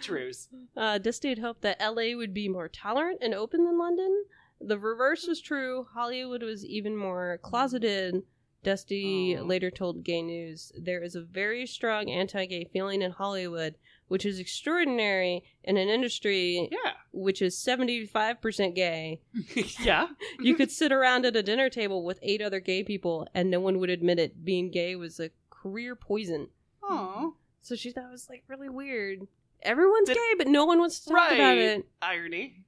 Trues. 0.03 0.49
Uh, 0.77 0.97
Dusty 0.97 1.29
had 1.29 1.39
hoped 1.39 1.61
that 1.61 1.79
LA 1.81 2.15
would 2.15 2.33
be 2.33 2.47
more 2.49 2.67
tolerant 2.67 3.19
and 3.21 3.33
open 3.33 3.63
than 3.65 3.77
London. 3.79 4.25
The 4.61 4.77
reverse 4.77 5.25
was 5.27 5.41
true. 5.41 5.87
Hollywood 5.93 6.43
was 6.43 6.65
even 6.65 6.95
more 6.95 7.39
closeted. 7.41 8.23
Dusty 8.63 9.35
Aw. 9.37 9.41
later 9.43 9.69
told 9.69 10.03
Gay 10.05 10.21
News, 10.21 10.71
There 10.79 11.03
is 11.03 11.15
a 11.15 11.21
very 11.21 11.65
strong 11.65 12.09
anti 12.09 12.45
gay 12.45 12.63
feeling 12.71 13.01
in 13.01 13.11
Hollywood, 13.11 13.75
which 14.07 14.25
is 14.25 14.39
extraordinary 14.39 15.43
in 15.65 15.75
an 15.77 15.89
industry 15.89 16.69
Yeah. 16.71 16.93
which 17.11 17.41
is 17.41 17.57
75% 17.57 18.73
gay. 18.75 19.21
yeah. 19.83 20.07
You 20.39 20.55
could 20.55 20.71
sit 20.71 20.91
around 20.93 21.25
at 21.25 21.35
a 21.35 21.43
dinner 21.43 21.69
table 21.69 22.03
with 22.05 22.19
eight 22.21 22.41
other 22.41 22.59
gay 22.61 22.83
people 22.83 23.27
and 23.33 23.49
no 23.51 23.59
one 23.59 23.79
would 23.79 23.89
admit 23.89 24.19
it. 24.19 24.45
Being 24.45 24.71
gay 24.71 24.95
was 24.95 25.19
a 25.19 25.31
career 25.49 25.95
poison. 25.95 26.47
Aw. 26.83 27.31
So 27.61 27.75
she 27.75 27.91
thought 27.91 28.05
it 28.05 28.11
was 28.11 28.29
like 28.29 28.43
really 28.47 28.69
weird. 28.69 29.27
Everyone's 29.63 30.10
gay, 30.10 30.34
but 30.38 30.47
no 30.47 30.65
one 30.65 30.80
wants 30.80 30.99
to 31.02 31.10
talk 31.10 31.15
Right. 31.17 31.34
about 31.34 31.58
it. 31.58 31.86
Irony. 32.02 32.60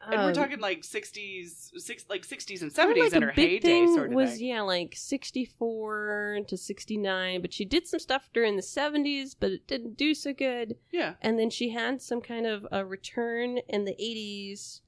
And 0.00 0.20
we're 0.22 0.28
Um, 0.28 0.34
talking 0.34 0.60
like 0.60 0.82
60s, 0.84 1.72
six, 1.80 2.04
like 2.08 2.24
60s 2.24 2.62
and 2.62 2.70
70s 2.72 2.98
like 3.00 3.12
in 3.14 3.22
her 3.22 3.30
heyday 3.32 3.84
sort 3.86 4.10
of 4.10 4.14
was 4.14 4.36
thing. 4.38 4.46
yeah 4.46 4.60
like 4.62 4.94
64 4.96 6.40
to 6.46 6.56
69 6.56 7.40
but 7.40 7.52
she 7.52 7.64
did 7.64 7.86
some 7.86 7.98
stuff 8.00 8.30
during 8.32 8.56
the 8.56 8.62
70s 8.62 9.34
but 9.38 9.50
it 9.50 9.66
didn't 9.66 9.96
do 9.96 10.14
so 10.14 10.32
good 10.32 10.76
Yeah. 10.92 11.14
and 11.20 11.38
then 11.38 11.50
she 11.50 11.70
had 11.70 12.00
some 12.00 12.20
kind 12.20 12.46
of 12.46 12.66
a 12.70 12.84
return 12.84 13.58
in 13.68 13.84
the 13.84 13.94
80s 14.00 14.80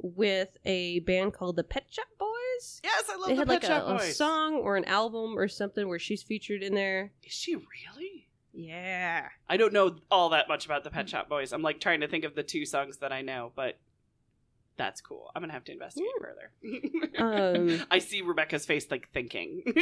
with 0.00 0.56
a 0.64 1.00
band 1.00 1.34
called 1.34 1.56
the 1.56 1.64
pet 1.64 1.86
shop 1.90 2.06
boys 2.18 2.80
Yes, 2.82 3.04
I 3.08 3.16
love 3.16 3.28
they 3.28 3.34
the 3.34 3.38
had 3.40 3.48
Pet 3.48 3.62
like 3.62 3.62
Shop 3.64 3.88
a, 3.88 3.94
a 4.04 4.12
song 4.12 4.54
or 4.54 4.76
an 4.76 4.84
album 4.84 5.38
or 5.38 5.46
something 5.48 5.86
where 5.88 5.98
she's 6.00 6.22
featured 6.22 6.62
in 6.62 6.74
there 6.74 7.12
Is 7.24 7.32
she 7.32 7.54
really? 7.54 8.27
Yeah 8.60 9.28
I 9.48 9.56
don't 9.56 9.72
know 9.72 9.96
all 10.10 10.30
that 10.30 10.48
much 10.48 10.66
about 10.66 10.82
the 10.84 10.90
Pet 10.90 11.08
Shop 11.08 11.28
Boys. 11.28 11.52
I'm 11.52 11.62
like 11.62 11.80
trying 11.80 12.00
to 12.00 12.08
think 12.08 12.24
of 12.24 12.34
the 12.34 12.42
two 12.42 12.66
songs 12.66 12.98
that 12.98 13.12
I 13.12 13.22
know, 13.22 13.52
but 13.54 13.78
that's 14.76 15.00
cool. 15.00 15.30
I'm 15.34 15.42
gonna 15.42 15.52
have 15.52 15.64
to 15.64 15.72
investigate 15.72 16.10
further. 16.20 16.52
Um, 17.18 17.84
I 17.90 17.98
see 17.98 18.22
Rebecca's 18.22 18.64
face 18.66 18.86
like 18.90 19.08
thinking. 19.12 19.62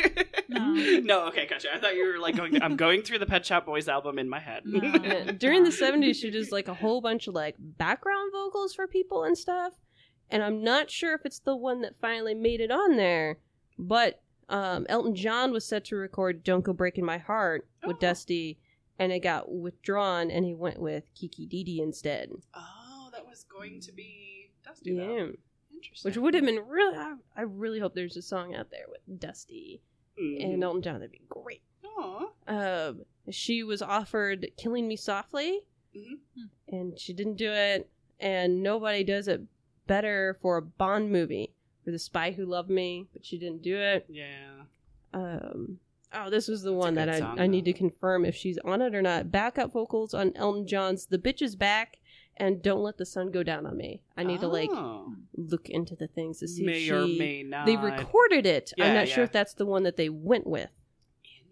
No. 0.48 0.72
no, 0.74 1.26
okay, 1.26 1.44
gotcha. 1.46 1.74
I 1.74 1.78
thought 1.78 1.96
you 1.96 2.06
were 2.06 2.20
like 2.20 2.36
going. 2.36 2.62
I'm 2.62 2.76
going 2.76 3.02
through 3.02 3.18
the 3.18 3.26
Pet 3.26 3.44
Shop 3.44 3.66
Boys 3.66 3.88
album 3.88 4.18
in 4.18 4.28
my 4.28 4.38
head. 4.38 4.62
No. 4.64 4.78
Yeah, 5.04 5.32
during 5.32 5.64
the 5.64 5.70
70s 5.70 6.14
she 6.14 6.30
does 6.30 6.52
like 6.52 6.68
a 6.68 6.74
whole 6.74 7.00
bunch 7.00 7.26
of 7.26 7.34
like 7.34 7.56
background 7.58 8.30
vocals 8.32 8.72
for 8.74 8.86
people 8.86 9.24
and 9.24 9.36
stuff 9.36 9.72
and 10.30 10.42
i'm 10.42 10.62
not 10.62 10.90
sure 10.90 11.14
if 11.14 11.22
it's 11.26 11.40
the 11.40 11.54
one 11.56 11.80
that 11.82 11.94
finally 12.00 12.34
made 12.34 12.60
it 12.60 12.70
on 12.70 12.96
there 12.96 13.38
but 13.78 14.20
um, 14.48 14.86
elton 14.88 15.14
john 15.14 15.52
was 15.52 15.66
set 15.66 15.84
to 15.86 15.96
record 15.96 16.42
don't 16.44 16.64
go 16.64 16.72
breaking 16.72 17.04
my 17.04 17.18
heart 17.18 17.66
with 17.86 17.96
Oh. 17.96 18.00
dusty 18.00 18.58
and 18.98 19.12
it 19.12 19.20
got 19.20 19.50
withdrawn 19.52 20.30
and 20.30 20.44
he 20.44 20.54
went 20.54 20.78
with 20.80 21.04
kiki 21.14 21.46
didi 21.46 21.80
instead 21.80 22.30
oh, 22.54 23.08
that 23.12 23.26
was 23.26 23.44
going 23.44 23.80
to 23.80 23.92
be 23.92 24.50
Dusty. 24.64 24.92
yeah 24.92 25.06
though. 25.06 25.32
Interesting. 25.72 26.08
which 26.10 26.16
would 26.16 26.34
have 26.34 26.44
been 26.44 26.64
really 26.66 26.96
I, 26.96 27.14
I 27.36 27.42
really 27.42 27.78
hope 27.80 27.94
there's 27.94 28.16
a 28.16 28.22
song 28.22 28.54
out 28.54 28.70
there 28.70 28.86
with 28.88 29.20
dusty 29.20 29.80
Mhm. 30.20 30.54
and 30.54 30.64
elton 30.64 30.80
john 30.82 30.94
that'd 30.94 31.10
be 31.12 31.20
great 31.28 31.62
Aw. 31.84 32.26
um, 32.48 33.02
she 33.30 33.62
was 33.62 33.82
offered 33.82 34.46
killing 34.56 34.88
me 34.88 34.96
softly 34.96 35.60
Mhm. 35.94 36.18
and 36.68 36.98
she 36.98 37.12
didn't 37.12 37.36
do 37.36 37.50
it 37.52 37.90
and 38.18 38.62
nobody 38.62 39.04
does 39.04 39.28
it 39.28 39.42
better 39.86 40.38
for 40.40 40.56
a 40.56 40.62
bond 40.62 41.12
movie 41.12 41.52
for 41.84 41.90
the 41.90 41.98
spy 41.98 42.30
who 42.32 42.46
loved 42.46 42.70
me 42.70 43.06
but 43.12 43.24
she 43.26 43.38
didn't 43.38 43.60
do 43.62 43.76
it 43.76 44.06
Yeah. 44.08 44.62
um 45.12 45.78
oh 46.16 46.30
this 46.30 46.48
was 46.48 46.62
the 46.62 46.70
That's 46.70 46.84
one 46.84 46.94
that 46.94 47.08
I, 47.08 47.18
song, 47.20 47.38
I 47.40 47.46
need 47.46 47.64
to 47.66 47.72
confirm 47.72 48.24
if 48.24 48.34
she's 48.34 48.58
on 48.64 48.82
it 48.82 48.94
or 48.94 49.02
not 49.02 49.30
backup 49.30 49.72
vocals 49.72 50.14
on 50.14 50.32
elton 50.36 50.66
john's 50.66 51.06
the 51.06 51.18
bitch 51.18 51.42
is 51.42 51.56
back 51.56 51.98
and 52.38 52.62
don't 52.62 52.82
let 52.82 52.98
the 52.98 53.06
sun 53.06 53.30
go 53.30 53.42
down 53.42 53.66
on 53.66 53.76
me 53.76 54.02
i 54.16 54.22
need 54.22 54.40
to 54.40 54.48
like 54.48 54.70
Oh. 54.72 55.14
look 55.36 55.68
into 55.68 55.96
the 55.96 56.06
things 56.08 56.38
to 56.40 56.48
see 56.48 56.64
may 56.64 56.72
if 56.72 56.78
she 56.78 56.90
or 56.92 57.06
may 57.06 57.42
not. 57.42 57.66
they 57.66 57.76
recorded 57.76 58.46
it 58.46 58.72
i'm 58.80 58.86
Yeah, 58.88 58.94
not 58.94 59.08
sure 59.08 59.24
if 59.24 59.32
that's 59.32 59.54
the 59.54 59.66
one 59.66 59.82
that 59.84 59.96
they 59.96 60.08
went 60.08 60.46
with 60.46 60.70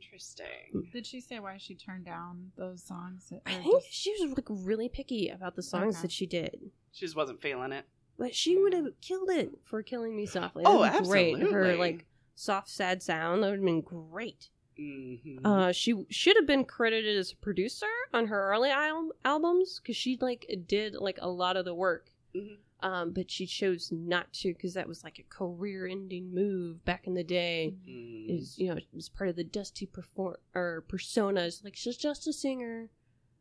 Interesting. 0.00 0.46
Hmm. 0.72 0.80
Did 0.92 1.06
she 1.06 1.20
say 1.20 1.40
why 1.40 1.56
she 1.58 1.74
turned 1.74 2.04
down 2.04 2.52
those 2.56 2.82
songs? 2.84 3.28
Or 3.32 3.40
i 3.46 3.54
think 3.54 3.82
just- 3.82 3.92
she 3.92 4.12
was 4.12 4.36
like 4.36 4.46
really 4.48 4.88
picky 4.88 5.28
about 5.28 5.56
the 5.56 5.62
songs 5.62 5.96
Okay. 5.96 6.02
that 6.02 6.12
she 6.12 6.26
did 6.26 6.70
She 6.92 7.04
just 7.06 7.16
wasn't 7.16 7.40
feeling 7.42 7.72
it. 7.72 7.84
But 8.16 8.32
she 8.32 8.56
would 8.56 8.72
have 8.74 8.86
killed 9.00 9.28
it 9.30 9.58
for 9.64 9.82
killing 9.82 10.14
me 10.14 10.24
softly. 10.26 10.62
Oh, 10.64 10.82
That 10.82 10.94
would 10.94 11.02
be 11.02 11.08
Great. 11.08 11.38
Her 11.50 11.74
like 11.76 12.04
soft, 12.36 12.68
sad 12.68 13.02
sound 13.02 13.42
that 13.42 13.48
would 13.50 13.56
have 13.58 13.64
been 13.64 13.80
great. 13.80 14.50
Mm-hmm. 14.78 15.46
Uh, 15.46 15.72
she 15.72 16.04
should 16.10 16.36
have 16.36 16.46
been 16.46 16.64
credited 16.64 17.16
as 17.16 17.32
a 17.32 17.36
producer 17.36 17.86
on 18.12 18.26
her 18.26 18.50
early 18.50 18.70
al- 18.70 19.12
albums 19.24 19.80
because 19.80 19.96
she 19.96 20.18
like 20.20 20.46
did 20.66 20.94
like 20.94 21.18
a 21.20 21.28
lot 21.28 21.56
of 21.56 21.64
the 21.64 21.74
work. 21.74 22.10
Mhm. 22.34 22.56
Um, 22.80 23.12
but 23.12 23.30
she 23.30 23.46
chose 23.46 23.90
not 23.90 24.30
to 24.34 24.52
because 24.52 24.74
that 24.74 24.86
was 24.86 25.04
like 25.04 25.18
a 25.18 25.22
career-ending 25.22 26.34
move 26.34 26.84
back 26.84 27.06
in 27.06 27.14
the 27.14 27.24
day. 27.24 27.74
Mm. 27.88 28.28
Is 28.28 28.58
you 28.58 28.68
know 28.68 28.76
it 28.76 28.86
was 28.92 29.08
part 29.08 29.30
of 29.30 29.36
the 29.36 29.44
Dusty 29.44 29.86
perform 29.86 30.36
or 30.54 30.84
persona. 30.86 31.42
It's 31.42 31.64
like 31.64 31.76
she's 31.76 31.96
just 31.96 32.26
a 32.26 32.32
singer. 32.32 32.90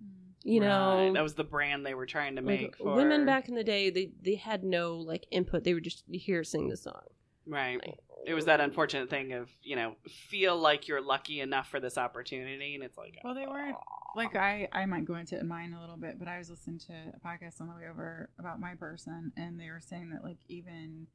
Mm. 0.02 0.08
You 0.44 0.60
know, 0.60 1.14
that 1.14 1.24
was 1.24 1.36
the 1.36 1.44
brand 1.44 1.86
they 1.86 1.94
were 1.94 2.06
trying 2.06 2.36
to 2.36 2.42
like, 2.42 2.62
make 2.62 2.78
for 2.78 2.96
women 2.96 3.26
back 3.26 3.50
in 3.50 3.56
the 3.56 3.64
day, 3.64 3.90
they 3.90 4.12
they 4.22 4.36
had 4.36 4.64
no 4.64 4.96
like 4.98 5.26
input. 5.32 5.64
They 5.64 5.74
were 5.74 5.80
just 5.80 6.04
here 6.10 6.44
sing 6.44 6.70
the 6.70 6.78
song. 6.78 7.02
Right. 7.46 7.80
Like, 7.86 8.00
It 8.26 8.34
was 8.34 8.46
that 8.46 8.62
unfortunate 8.62 9.10
thing 9.10 9.34
of 9.34 9.50
you 9.62 9.76
know 9.76 9.96
feel 10.08 10.58
like 10.58 10.88
you're 10.88 11.02
lucky 11.02 11.42
enough 11.42 11.70
for 11.70 11.80
this 11.80 11.98
opportunity, 11.98 12.76
and 12.76 12.84
it's 12.84 12.98
like 12.98 13.20
Well, 13.24 13.36
they 13.36 13.46
weren't 13.46 13.76
like 14.16 14.36
I. 14.36 14.68
I 14.72 14.86
might 14.86 15.06
go 15.06 15.16
into 15.16 15.44
mine 15.44 15.74
a 15.74 15.82
little 15.82 15.98
bit, 15.98 16.20
but 16.20 16.28
I 16.28 16.38
was 16.38 16.50
listening 16.50 16.80
to 16.80 16.94
a 16.94 17.28
podcast 17.28 17.60
on 17.62 17.68
the 17.68 17.76
way 17.76 17.90
over 17.90 18.30
about 18.40 18.60
my 18.60 18.76
person, 18.76 19.32
and 19.36 19.60
they 19.60 19.70
were 19.70 19.82
saying 19.82 20.12
that 20.12 20.24
like 20.24 20.40
even 20.48 21.08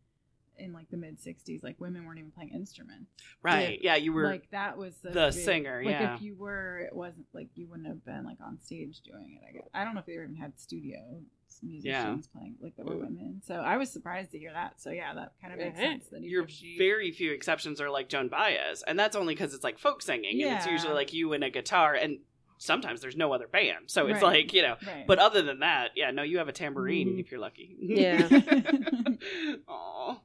in 0.58 0.72
like 0.72 0.88
the 0.90 0.96
mid 0.96 1.18
'60s, 1.18 1.62
like 1.62 1.76
women 1.80 2.04
weren't 2.04 2.18
even 2.18 2.30
playing 2.30 2.50
instruments. 2.54 3.10
right. 3.42 3.78
Yeah, 3.82 3.96
you 3.96 4.12
were 4.12 4.24
like 4.24 4.50
that 4.50 4.76
was 4.76 4.94
a 5.04 5.10
the 5.10 5.30
big- 5.34 5.44
singer, 5.44 5.82
Like 5.84 5.92
yeah. 5.92 6.14
if 6.16 6.22
you 6.22 6.34
were, 6.36 6.80
it 6.80 6.94
wasn't 6.94 7.26
like 7.32 7.48
you 7.54 7.68
wouldn't 7.68 7.88
have 7.88 8.04
been 8.04 8.24
like 8.24 8.38
on 8.44 8.58
stage 8.60 9.00
doing 9.02 9.38
it. 9.40 9.46
I 9.48 9.52
guess 9.52 9.68
I 9.74 9.84
don't 9.84 9.94
know 9.94 10.00
if 10.00 10.06
they 10.06 10.12
even 10.14 10.34
had 10.34 10.58
studio 10.58 11.20
musicians 11.62 12.28
playing 12.28 12.54
like 12.62 12.76
that 12.76 12.86
were 12.86 12.94
Mm. 12.94 13.00
women. 13.00 13.42
So 13.44 13.54
I 13.54 13.78
was 13.78 13.90
surprised 13.90 14.30
to 14.32 14.38
hear 14.38 14.52
that. 14.52 14.80
So 14.80 14.90
yeah, 14.90 15.12
that 15.14 15.32
kind 15.40 15.52
of 15.52 15.58
makes 15.58 15.76
Yeah. 15.78 15.90
sense. 15.92 16.06
That 16.10 16.18
even 16.18 16.30
your 16.30 16.46
she- 16.48 16.78
very 16.78 17.10
few 17.10 17.32
exceptions 17.32 17.80
are 17.80 17.90
like 17.90 18.08
Joan 18.08 18.28
Baez, 18.28 18.82
and 18.86 18.98
that's 18.98 19.16
only 19.16 19.34
because 19.34 19.54
it's 19.54 19.64
like 19.64 19.78
folk 19.78 20.00
singing, 20.02 20.40
and 20.42 20.56
it's 20.56 20.66
usually 20.66 20.94
like 20.94 21.12
you 21.12 21.32
and 21.32 21.42
a 21.42 21.50
guitar, 21.50 21.94
and 21.94 22.18
sometimes 22.58 23.00
there's 23.00 23.16
no 23.16 23.32
other 23.32 23.46
band, 23.48 23.88
so 23.90 24.06
it's 24.06 24.22
Right. 24.22 24.44
like 24.44 24.52
you 24.52 24.62
know. 24.62 24.76
Right. 24.86 25.04
But 25.06 25.18
other 25.18 25.42
than 25.42 25.60
that, 25.60 25.92
yeah, 25.96 26.10
no, 26.12 26.22
you 26.22 26.38
have 26.38 26.48
a 26.48 26.52
tambourine 26.52 27.08
Mhm. 27.16 27.20
if 27.20 27.30
you're 27.32 27.40
lucky. 27.40 27.76
Yeah. 27.80 28.28
Aw. 29.68 30.20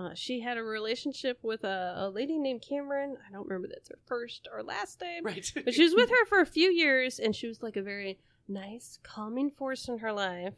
Uh, 0.00 0.14
she 0.14 0.40
had 0.40 0.56
a 0.56 0.62
relationship 0.62 1.38
with 1.42 1.62
a, 1.62 1.94
a 1.96 2.08
lady 2.08 2.38
named 2.38 2.62
Cameron. 2.66 3.16
I 3.28 3.30
don't 3.32 3.46
remember 3.46 3.68
that's 3.68 3.90
her 3.90 3.98
first 4.06 4.48
or 4.50 4.62
last 4.62 5.00
name. 5.02 5.24
Right. 5.24 5.52
But 5.64 5.74
she 5.74 5.82
was 5.82 5.94
with 5.94 6.08
her 6.08 6.24
for 6.26 6.40
a 6.40 6.46
few 6.46 6.70
years, 6.70 7.18
and 7.18 7.36
she 7.36 7.46
was 7.46 7.62
like 7.62 7.76
a 7.76 7.82
very 7.82 8.18
nice, 8.48 8.98
calming 9.02 9.50
force 9.50 9.88
in 9.88 9.98
her 9.98 10.12
life. 10.12 10.54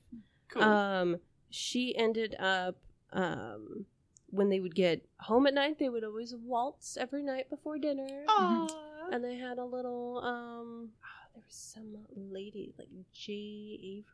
cool. 0.48 0.62
Um, 0.62 1.16
she 1.50 1.96
ended 1.96 2.37
up 2.38 2.76
um, 3.12 3.87
when 4.31 4.48
they 4.48 4.61
would 4.61 4.74
get 4.76 5.05
home 5.18 5.46
at 5.48 5.55
night, 5.55 5.78
they 5.78 5.88
would 5.88 6.05
always 6.05 6.35
waltz 6.37 6.96
every 6.96 7.22
night 7.22 7.50
before 7.50 7.78
dinner, 7.78 8.24
Aw. 8.28 8.68
and 9.11 9.24
they 9.24 9.37
had 9.37 9.59
a 9.59 9.64
little. 9.64 10.18
Um, 10.18 10.90
oh, 11.05 11.28
there 11.35 11.42
was 11.44 11.55
some 11.55 11.96
lady 12.14 12.72
like 12.78 12.88
Jay 13.12 13.78
Avery. 13.83 14.05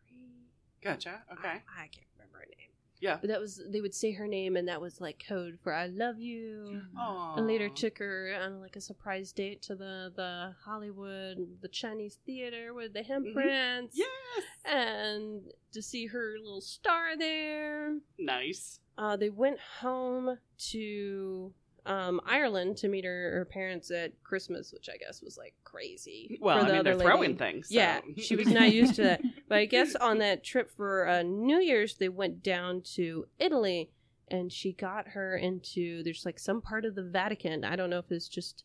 Gotcha. 0.82 1.22
Okay. 1.32 1.48
I, 1.48 1.82
I 1.82 1.86
can't 1.88 2.06
remember 2.16 2.38
her 2.38 2.46
name. 2.46 2.70
Yeah. 3.00 3.18
But 3.20 3.28
that 3.28 3.40
was 3.40 3.62
they 3.68 3.80
would 3.80 3.94
say 3.94 4.12
her 4.12 4.26
name, 4.26 4.56
and 4.56 4.66
that 4.68 4.80
was 4.80 5.00
like 5.00 5.22
code 5.28 5.58
for 5.62 5.72
"I 5.72 5.86
love 5.86 6.18
you." 6.20 6.82
Aw. 6.98 7.36
And 7.36 7.46
later 7.46 7.68
took 7.68 7.98
her 7.98 8.34
on 8.42 8.60
like 8.60 8.76
a 8.76 8.80
surprise 8.80 9.32
date 9.32 9.62
to 9.62 9.76
the 9.76 10.12
the 10.14 10.54
Hollywood, 10.64 11.38
the 11.60 11.68
Chinese 11.68 12.18
theater 12.26 12.74
with 12.74 12.92
the 12.94 13.00
Mhm. 13.04 13.34
handprints, 13.34 13.90
Yes. 13.94 14.44
and 14.64 15.52
to 15.72 15.80
see 15.82 16.06
her 16.06 16.34
little 16.38 16.60
star 16.60 17.16
there. 17.16 17.98
Nice. 18.18 18.80
Uh, 18.96 19.16
they 19.16 19.30
went 19.30 19.60
home 19.80 20.38
to 20.70 21.54
um, 21.88 22.20
Ireland 22.26 22.76
to 22.78 22.88
meet 22.88 23.04
her, 23.04 23.32
her 23.38 23.44
parents 23.44 23.90
at 23.90 24.12
Christmas, 24.22 24.72
which 24.72 24.88
I 24.92 24.96
guess 24.98 25.22
was 25.22 25.36
like 25.38 25.54
crazy. 25.64 26.38
Well, 26.40 26.58
for 26.58 26.64
I 26.66 26.68
mean, 26.68 26.78
other 26.80 26.94
they're 26.96 27.06
throwing 27.06 27.36
things. 27.36 27.68
so- 27.68 27.74
Yeah, 27.74 28.00
she 28.18 28.36
was 28.36 28.46
not 28.48 28.72
used 28.72 28.94
to 28.96 29.02
that. 29.02 29.22
But 29.48 29.58
I 29.58 29.64
guess 29.64 29.94
on 29.94 30.18
that 30.18 30.44
trip 30.44 30.70
for 30.70 31.08
uh, 31.08 31.22
New 31.22 31.58
Year's, 31.58 31.96
they 31.96 32.08
went 32.10 32.42
down 32.42 32.82
to 32.96 33.26
Italy, 33.38 33.90
and 34.30 34.52
she 34.52 34.72
got 34.72 35.08
her 35.08 35.36
into 35.36 36.02
there's 36.02 36.26
like 36.26 36.38
some 36.38 36.60
part 36.60 36.84
of 36.84 36.94
the 36.94 37.02
Vatican. 37.02 37.64
I 37.64 37.74
don't 37.76 37.88
know 37.90 37.98
if 37.98 38.12
it's 38.12 38.28
just 38.28 38.64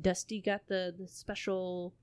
Dusty 0.00 0.40
got 0.40 0.68
the 0.68 0.94
the 0.96 1.08
special 1.08 1.94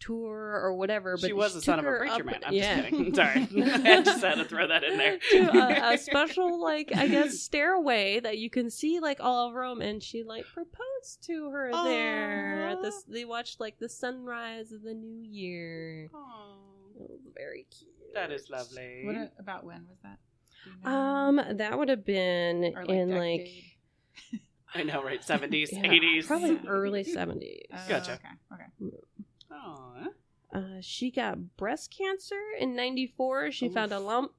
tour 0.00 0.58
or 0.62 0.74
whatever. 0.74 1.16
But 1.16 1.26
she 1.28 1.32
was 1.32 1.54
the 1.54 1.62
son 1.62 1.78
of 1.78 1.84
a 1.86 1.98
preacher 1.98 2.14
up- 2.14 2.24
man. 2.26 2.40
I'm 2.44 2.52
yeah. 2.54 2.76
just 2.80 2.90
kidding. 2.90 3.14
Sorry. 3.14 3.48
I 3.62 4.02
just 4.02 4.24
had 4.24 4.34
to 4.36 4.44
throw 4.44 4.66
that 4.66 4.82
in 4.82 4.96
there. 4.98 5.18
to 5.30 5.38
a, 5.58 5.94
a 5.94 5.98
special 6.10 6.60
like 6.60 6.90
I 6.96 7.06
guess 7.06 7.38
stairway 7.40 8.20
that 8.20 8.38
you 8.38 8.50
can 8.50 8.70
see 8.70 8.98
like 9.00 9.18
all 9.20 9.48
of 9.48 9.54
Rome, 9.54 9.80
and 9.80 10.02
she 10.02 10.22
like 10.24 10.44
proposed 10.52 11.22
to 11.26 11.50
her 11.50 11.70
there. 11.84 12.68
At 12.70 12.82
this, 12.82 13.02
they 13.08 13.24
watched 13.24 13.60
like 13.60 13.78
the 13.78 13.88
sunrise 13.88 14.72
of 14.72 14.82
the 14.82 14.94
new 14.94 15.20
year. 15.22 16.10
Aw. 16.14 16.46
It 17.00 17.08
was 17.08 17.20
very 17.36 17.66
cute. 17.70 17.90
That 18.14 18.30
is 18.32 18.50
lovely. 18.50 19.02
What 19.04 19.14
a- 19.16 19.30
about 19.38 19.64
when 19.64 19.86
was 19.88 19.98
that? 20.02 20.18
You 20.66 20.72
know? 20.84 20.90
Um, 20.96 21.40
that 21.56 21.78
would 21.78 21.88
have 21.88 22.04
been 22.04 22.74
Or, 22.76 22.82
in 22.82 23.16
like? 23.16 23.48
I 24.74 24.84
know, 24.84 25.02
right? 25.02 25.20
70s, 25.20 25.68
yeah, 25.72 25.82
80s. 25.82 26.26
probably 26.26 26.60
early 26.68 27.02
seventies. 27.02 27.66
Oh, 27.72 27.78
Gotcha. 27.88 28.12
Okay. 28.12 28.28
Okay. 28.54 28.94
Uh, 30.52 30.80
she 30.80 31.10
got 31.10 31.56
breast 31.56 31.94
cancer 31.96 32.40
in 32.58 32.74
'94. 32.74 33.52
She 33.52 33.68
found 33.68 33.92
a 33.92 33.98
Oof. 33.98 34.04
lump, 34.04 34.32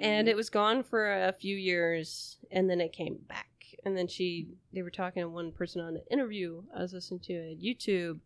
and 0.00 0.26
Mm. 0.26 0.30
it 0.30 0.36
was 0.36 0.48
gone 0.50 0.82
for 0.82 1.12
a 1.12 1.32
few 1.32 1.56
years, 1.56 2.38
and 2.50 2.68
then 2.70 2.80
it 2.80 2.92
came 2.92 3.16
back. 3.28 3.46
And 3.84 3.96
then 3.96 4.08
she, 4.08 4.48
they 4.72 4.82
were 4.82 4.90
talking 4.90 5.22
to 5.22 5.28
one 5.28 5.52
person 5.52 5.80
on 5.80 5.96
an 5.96 6.02
interview 6.10 6.62
I 6.74 6.80
was 6.82 6.92
listening 6.92 7.20
to 7.20 7.52
at 7.52 7.60
YouTube. 7.60 8.20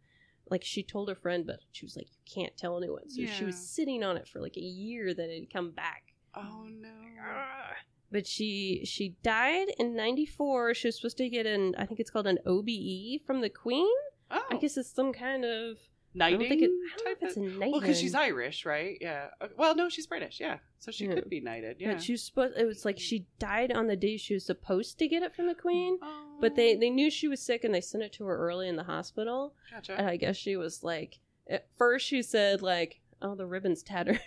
Like 0.50 0.62
she 0.64 0.82
told 0.82 1.08
her 1.08 1.14
friend, 1.14 1.46
but 1.46 1.60
she 1.72 1.84
was 1.86 1.96
like, 1.96 2.08
"You 2.08 2.32
can't 2.42 2.56
tell 2.56 2.76
anyone." 2.76 3.08
So 3.08 3.24
she 3.26 3.44
was 3.44 3.56
sitting 3.56 4.02
on 4.04 4.16
it 4.16 4.28
for 4.28 4.40
like 4.40 4.56
a 4.56 4.60
year 4.60 5.14
that 5.14 5.30
it 5.30 5.40
had 5.40 5.50
come 5.52 5.70
back. 5.70 6.14
Oh 6.34 6.66
no. 6.68 6.90
But 8.12 8.26
she 8.26 8.82
she 8.84 9.16
died 9.22 9.68
in 9.78 9.96
'94. 9.96 10.74
She 10.74 10.88
was 10.88 10.96
supposed 10.96 11.16
to 11.18 11.28
get 11.28 11.46
an 11.46 11.74
I 11.78 11.86
think 11.86 11.98
it's 12.00 12.10
called 12.10 12.26
an 12.26 12.38
OBE 12.46 13.22
from 13.26 13.40
the 13.40 13.48
Queen. 13.50 13.88
Oh, 14.30 14.42
I 14.50 14.56
guess 14.56 14.76
it's 14.76 14.90
some 14.90 15.12
kind 15.12 15.44
of 15.44 15.78
I 16.20 16.30
don't 16.30 16.38
think 16.40 16.62
it, 16.62 16.70
I 16.70 16.96
don't 16.96 17.04
know 17.06 17.10
if 17.12 17.22
it's 17.22 17.36
a 17.36 17.40
knight. 17.40 17.72
Well, 17.72 17.80
because 17.80 17.98
she's 17.98 18.14
Irish, 18.14 18.64
right? 18.64 18.96
Yeah. 19.00 19.26
Well, 19.58 19.74
no, 19.74 19.88
she's 19.88 20.06
British. 20.06 20.38
Yeah, 20.38 20.58
so 20.78 20.92
she 20.92 21.06
Yeah. 21.06 21.14
could 21.14 21.28
be 21.28 21.40
knighted. 21.40 21.78
Yeah. 21.80 21.94
But 21.94 22.02
she 22.02 22.12
was 22.12 22.22
supposed. 22.22 22.56
It 22.56 22.64
was 22.66 22.84
like 22.84 23.00
she 23.00 23.26
died 23.40 23.72
on 23.72 23.88
the 23.88 23.96
day 23.96 24.16
she 24.16 24.34
was 24.34 24.46
supposed 24.46 24.98
to 25.00 25.08
get 25.08 25.22
it 25.24 25.34
from 25.34 25.48
the 25.48 25.54
Queen. 25.56 25.98
Oh, 26.02 26.36
But 26.40 26.54
they 26.54 26.76
oh. 26.76 26.78
they 26.78 26.90
knew 26.90 27.10
she 27.10 27.26
was 27.26 27.40
sick 27.40 27.64
and 27.64 27.74
they 27.74 27.80
sent 27.80 28.04
it 28.04 28.12
to 28.14 28.24
her 28.24 28.36
early 28.36 28.68
in 28.68 28.76
the 28.76 28.84
hospital. 28.84 29.54
Gotcha. 29.72 29.96
And 29.98 30.06
I 30.08 30.16
guess 30.16 30.36
she 30.36 30.56
was 30.56 30.84
like, 30.84 31.18
at 31.50 31.66
first 31.76 32.06
she 32.06 32.22
said 32.22 32.62
like, 32.62 33.00
"Oh, 33.20 33.34
the 33.34 33.46
ribbon's 33.46 33.82
tattered." 33.82 34.20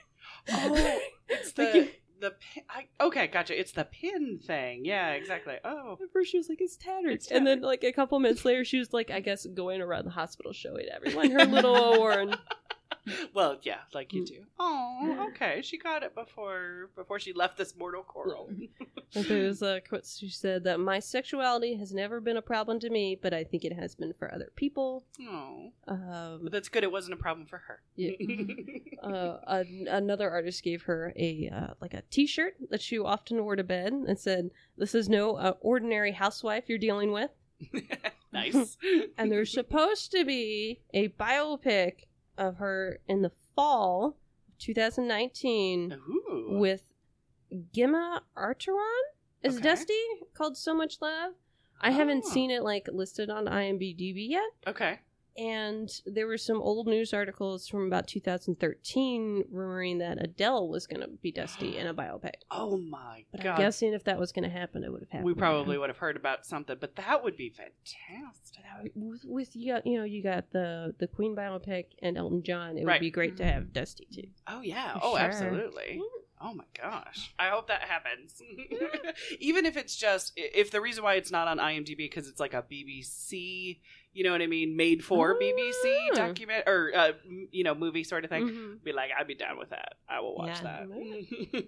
oh, 0.51 0.99
it's 1.29 1.57
Like 1.57 1.71
the 1.73 1.89
the 2.19 2.31
pin. 2.31 2.63
I, 2.69 2.85
okay, 3.01 3.27
gotcha. 3.27 3.59
It's 3.59 3.71
the 3.71 3.85
pin 3.85 4.39
thing. 4.39 4.85
Yeah, 4.85 5.11
exactly. 5.11 5.55
Oh, 5.63 5.97
At 6.01 6.11
first 6.11 6.31
she 6.31 6.37
was 6.37 6.49
like, 6.49 6.61
"It's 6.61 6.75
tattered," 6.77 7.11
It's 7.13 7.31
and 7.31 7.45
then 7.45 7.61
like 7.61 7.83
a 7.83 7.91
couple 7.91 8.19
minutes 8.19 8.45
later, 8.45 8.63
she 8.65 8.79
was 8.79 8.93
like, 8.93 9.09
I 9.11 9.19
guess 9.19 9.45
going 9.45 9.81
around 9.81 10.05
the 10.05 10.11
hospital 10.11 10.53
showing 10.53 10.85
everyone 10.93 11.31
her 11.31 11.45
little 11.45 11.75
award. 11.93 12.37
well, 13.33 13.57
yeah, 13.63 13.79
like 13.93 14.13
you 14.13 14.23
Mm. 14.23 14.27
do. 14.27 14.43
Oh, 14.59 15.27
okay. 15.29 15.61
She 15.61 15.77
got 15.77 16.03
it 16.03 16.13
before 16.15 16.89
before 16.95 17.19
she 17.19 17.33
left 17.33 17.57
this 17.57 17.75
mortal 17.75 18.03
coral. 18.03 18.49
And 19.15 19.25
there's 19.27 19.61
a 19.61 19.81
quote 19.87 20.05
she 20.05 20.29
said 20.29 20.63
that 20.65 20.79
my 20.79 20.99
sexuality 20.99 21.75
has 21.75 21.93
never 21.93 22.19
been 22.19 22.37
a 22.37 22.41
problem 22.41 22.79
to 22.81 22.89
me, 22.89 23.17
but 23.21 23.33
I 23.33 23.43
think 23.43 23.63
it 23.65 23.73
has 23.73 23.95
been 23.95 24.13
for 24.17 24.33
other 24.33 24.51
people. 24.55 25.05
Oh, 25.21 25.71
Um, 25.87 26.39
but 26.43 26.51
that's 26.51 26.69
good. 26.69 26.83
It 26.83 26.91
wasn't 26.91 27.13
a 27.13 27.21
problem 27.21 27.45
for 27.45 27.57
her. 27.59 27.81
Yeah. 27.95 28.11
uh, 29.03 29.37
an- 29.47 29.87
another 29.89 30.29
artist 30.29 30.63
gave 30.63 30.83
her 30.83 31.13
a 31.15 31.49
uh, 31.53 31.73
like 31.81 31.93
a 31.93 32.03
T-shirt 32.09 32.55
that 32.69 32.81
she 32.81 32.97
often 32.99 33.43
wore 33.43 33.55
to 33.55 33.63
bed 33.63 33.93
and 33.93 34.19
said, 34.19 34.49
"This 34.77 34.93
is 34.95 35.07
no 35.09 35.35
uh, 35.35 35.53
ordinary 35.61 36.11
housewife 36.11 36.65
you're 36.67 36.77
dealing 36.77 37.11
with." 37.11 37.31
nice. 38.31 38.77
And 39.17 39.31
there's 39.31 39.51
supposed 39.51 40.11
to 40.11 40.23
be 40.25 40.81
a 40.93 41.09
biopic 41.09 42.03
of 42.37 42.57
her 42.57 42.99
in 43.07 43.21
the 43.21 43.31
fall 43.55 44.17
of 44.49 44.57
2019 44.59 45.93
Ooh. 45.93 46.57
with 46.59 46.93
Gemma 47.73 48.23
Arterton 48.35 49.01
as 49.43 49.55
Okay. 49.55 49.63
Dusty 49.63 49.93
called 50.33 50.57
"So 50.57 50.73
Much 50.73 51.01
Love." 51.01 51.33
I 51.79 51.91
haven't 51.91 52.23
Oh. 52.25 52.29
seen 52.31 52.49
it 52.51 52.63
like 52.63 52.87
listed 52.91 53.29
on 53.29 53.45
IMDb 53.45 54.29
yet. 54.29 54.49
okay. 54.65 54.99
And 55.37 55.89
there 56.05 56.25
were 56.25 56.37
some 56.37 56.59
old 56.61 56.87
news 56.87 57.13
articles 57.13 57.67
from 57.67 57.85
about 57.85 58.07
2013 58.07 59.43
rumoring 59.53 59.99
that 59.99 60.17
Adele 60.21 60.67
was 60.67 60.87
going 60.87 61.01
to 61.01 61.07
be 61.21 61.31
Dusty 61.31 61.77
in 61.77 61.85
a 61.87 61.93
biopic. 61.93 62.33
Oh 62.49 62.77
my 62.77 63.23
But 63.31 63.43
god. 63.43 63.51
I'm 63.51 63.57
guessing 63.57 63.93
if 63.93 64.03
that 64.05 64.19
was 64.19 64.31
going 64.31 64.43
to 64.43 64.49
happen, 64.49 64.83
it 64.83 64.91
would 64.91 65.01
have 65.01 65.09
happened. 65.09 65.25
we 65.27 65.33
probably 65.35 65.77
would 65.77 65.89
have 65.89 65.97
heard 65.97 66.15
about 66.15 66.45
something, 66.45 66.77
but 66.79 66.95
that 66.95 67.23
would 67.23 67.37
be 67.37 67.49
fantastic. 67.49 68.63
with, 68.95 69.21
with 69.25 69.55
you 69.55 69.73
got 69.73 69.85
you 69.85 69.97
know 69.99 70.03
you 70.03 70.23
got 70.23 70.51
the 70.51 70.93
the 70.99 71.07
Queen 71.07 71.35
biopic 71.35 71.85
and 72.01 72.17
Elton 72.17 72.43
John. 72.43 72.77
It 72.77 72.85
would 72.85 72.99
be 72.99 73.11
great 73.11 73.37
to 73.37 73.43
mm-hmm. 73.43 73.53
have 73.53 73.73
Dusty 73.73 74.07
too. 74.13 74.27
Oh 74.47 74.61
yeah. 74.61 74.93
For 74.93 74.99
Oh, 75.03 75.11
sure. 75.11 75.19
absolutely. 75.19 75.83
Mm-hmm. 75.93 76.23
Oh 76.39 76.53
my 76.53 76.65
gosh. 76.79 77.33
I 77.39 77.49
hope 77.49 77.67
that 77.67 77.81
happens. 77.81 78.41
Even 79.39 79.65
if 79.65 79.75
it's 79.75 79.95
just 79.95 80.33
if 80.35 80.69
the 80.71 80.81
reason 80.81 81.03
why 81.03 81.15
it's 81.15 81.31
not 81.31 81.47
on 81.47 81.57
IMDb 81.57 81.97
because 81.97 82.27
it's 82.27 82.39
like 82.39 82.53
a 82.53 82.61
BBC, 82.63 83.79
you 84.13 84.23
know 84.23 84.31
what 84.31 84.41
I 84.41 84.47
mean, 84.47 84.75
made 84.77 85.03
for 85.03 85.39
BBC 85.39 85.95
Ah. 86.11 86.15
document 86.15 86.63
or 86.67 86.91
uh, 86.95 87.11
you 87.51 87.63
know 87.63 87.73
movie 87.73 88.03
sort 88.03 88.23
of 88.23 88.29
thing. 88.29 88.47
Mhm. 88.49 88.83
Be 88.83 88.93
like, 88.93 89.09
I'd 89.17 89.27
be 89.27 89.35
down 89.35 89.57
with 89.57 89.69
that. 89.71 89.93
I 90.07 90.19
will 90.19 90.35
watch 90.35 90.59
Yeah. 90.61 90.85
that. 90.85 91.65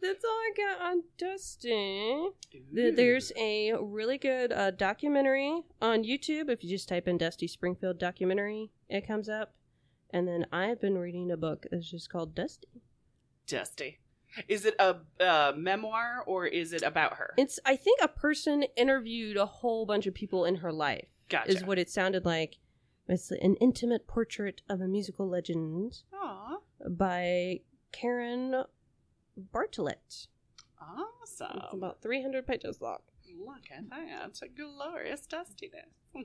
That's 0.00 0.24
all 0.24 0.30
I 0.30 0.52
got 0.56 0.80
on 0.86 1.02
Dusty. 1.16 2.28
Th- 2.74 2.94
There's 2.94 3.32
a 3.36 3.72
really 3.80 4.16
good 4.16 4.52
uh, 4.52 4.70
documentary 4.70 5.62
on 5.82 6.04
YouTube. 6.04 6.48
If 6.50 6.62
you 6.62 6.70
just 6.70 6.88
type 6.88 7.08
in 7.08 7.18
Dusty 7.18 7.48
Springfield 7.48 7.98
documentary, 7.98 8.70
it 8.88 9.06
comes 9.06 9.28
up. 9.28 9.54
And 10.10 10.26
then 10.28 10.46
I've 10.52 10.80
been 10.80 10.96
reading 10.98 11.30
a 11.32 11.36
book 11.36 11.66
that's 11.70 11.90
just 11.90 12.10
called 12.10 12.34
Dusty. 12.36 12.68
Dusty. 13.48 13.98
Is 14.46 14.64
it 14.66 14.76
a, 14.78 14.96
uh 15.20 15.52
memoir 15.56 16.22
or 16.26 16.46
is 16.46 16.72
it 16.72 16.82
about 16.82 17.14
her? 17.14 17.34
It's 17.36 17.58
I 17.64 17.76
think 17.76 18.00
a 18.02 18.08
person 18.08 18.64
interviewed 18.76 19.36
a 19.36 19.46
whole 19.46 19.86
bunch 19.86 20.06
of 20.06 20.14
people 20.14 20.44
in 20.44 20.56
her 20.56 20.72
life. 20.72 21.08
Gotcha. 21.28 21.50
Is 21.50 21.64
what 21.64 21.78
it 21.78 21.90
sounded 21.90 22.24
like. 22.24 22.58
It's 23.08 23.30
an 23.30 23.56
intimate 23.56 24.06
portrait 24.06 24.60
of 24.68 24.80
a 24.82 24.86
musical 24.86 25.26
legend 25.28 26.02
Aw, 26.12 26.58
by 26.90 27.60
Karen 27.90 28.64
Bartlett. 29.36 30.26
awesome. 30.78 31.58
It's 31.64 31.72
about 31.72 32.02
300 32.02 32.46
pages 32.46 32.80
long. 32.82 32.98
Look 33.38 33.64
at 33.74 33.88
that. 33.90 34.28
It's 34.28 34.42
a 34.42 34.48
glorious 34.48 35.26
dustiness. 35.26 35.86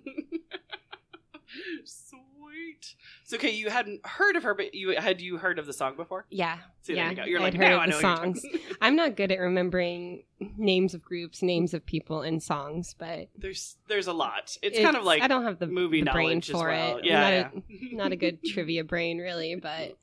Sweet. 1.85 2.95
So, 3.23 3.37
okay, 3.37 3.51
you 3.51 3.69
hadn't 3.69 4.05
heard 4.05 4.35
of 4.35 4.43
her, 4.43 4.53
but 4.53 4.73
you 4.73 4.95
had 4.95 5.21
you 5.21 5.37
heard 5.37 5.59
of 5.59 5.65
the 5.65 5.73
song 5.73 5.95
before? 5.95 6.25
Yeah. 6.29 6.57
See, 6.81 6.95
yeah. 6.95 7.03
there 7.03 7.11
you 7.11 7.15
go. 7.15 7.23
You're 7.25 7.39
I'd 7.39 7.43
like, 7.43 7.53
heard 7.53 7.69
now 7.69 7.75
of 7.75 7.81
I 7.81 7.85
the 7.87 7.99
songs. 7.99 8.45
I'm 8.81 8.95
not 8.95 9.15
good 9.15 9.31
at 9.31 9.39
remembering 9.39 10.23
names 10.57 10.93
of 10.93 11.01
groups, 11.01 11.41
names 11.41 11.73
of 11.73 11.85
people, 11.85 12.21
and 12.21 12.41
songs, 12.41 12.95
but 12.97 13.29
There's 13.37 13.77
there's 13.87 14.07
a 14.07 14.13
lot. 14.13 14.57
It's, 14.61 14.79
kind 14.79 14.95
of 14.95 15.03
like 15.03 15.21
I 15.21 15.27
don't 15.27 15.43
have 15.43 15.59
the 15.59 15.67
movie 15.67 16.01
the 16.01 16.11
brain 16.11 16.27
knowledge 16.27 16.49
as 16.49 16.55
for 16.55 16.67
well. 16.67 16.97
it. 16.97 17.05
Yeah, 17.05 17.19
not, 17.19 17.31
yeah. 17.31 17.89
A, 17.91 17.95
not 17.95 18.11
a 18.11 18.15
good 18.15 18.43
trivia 18.43 18.83
brain, 18.83 19.19
really, 19.19 19.55
but 19.55 19.97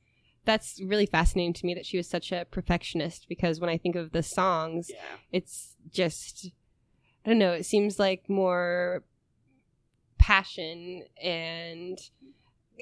that's 0.44 0.80
really 0.82 1.06
fascinating 1.06 1.52
to 1.54 1.66
me 1.66 1.74
that 1.74 1.86
she 1.86 1.96
was 1.96 2.08
such 2.08 2.32
a 2.32 2.46
perfectionist 2.50 3.26
because 3.28 3.60
when 3.60 3.70
I 3.70 3.76
think 3.76 3.96
of 3.96 4.12
the 4.12 4.22
songs, 4.22 4.90
yeah. 4.90 4.96
it's 5.32 5.76
just 5.90 6.50
I 7.24 7.28
don't 7.28 7.38
know. 7.38 7.52
It 7.52 7.66
seems 7.66 7.98
like 7.98 8.28
more 8.28 9.04
passion, 10.30 11.02
and 11.22 11.98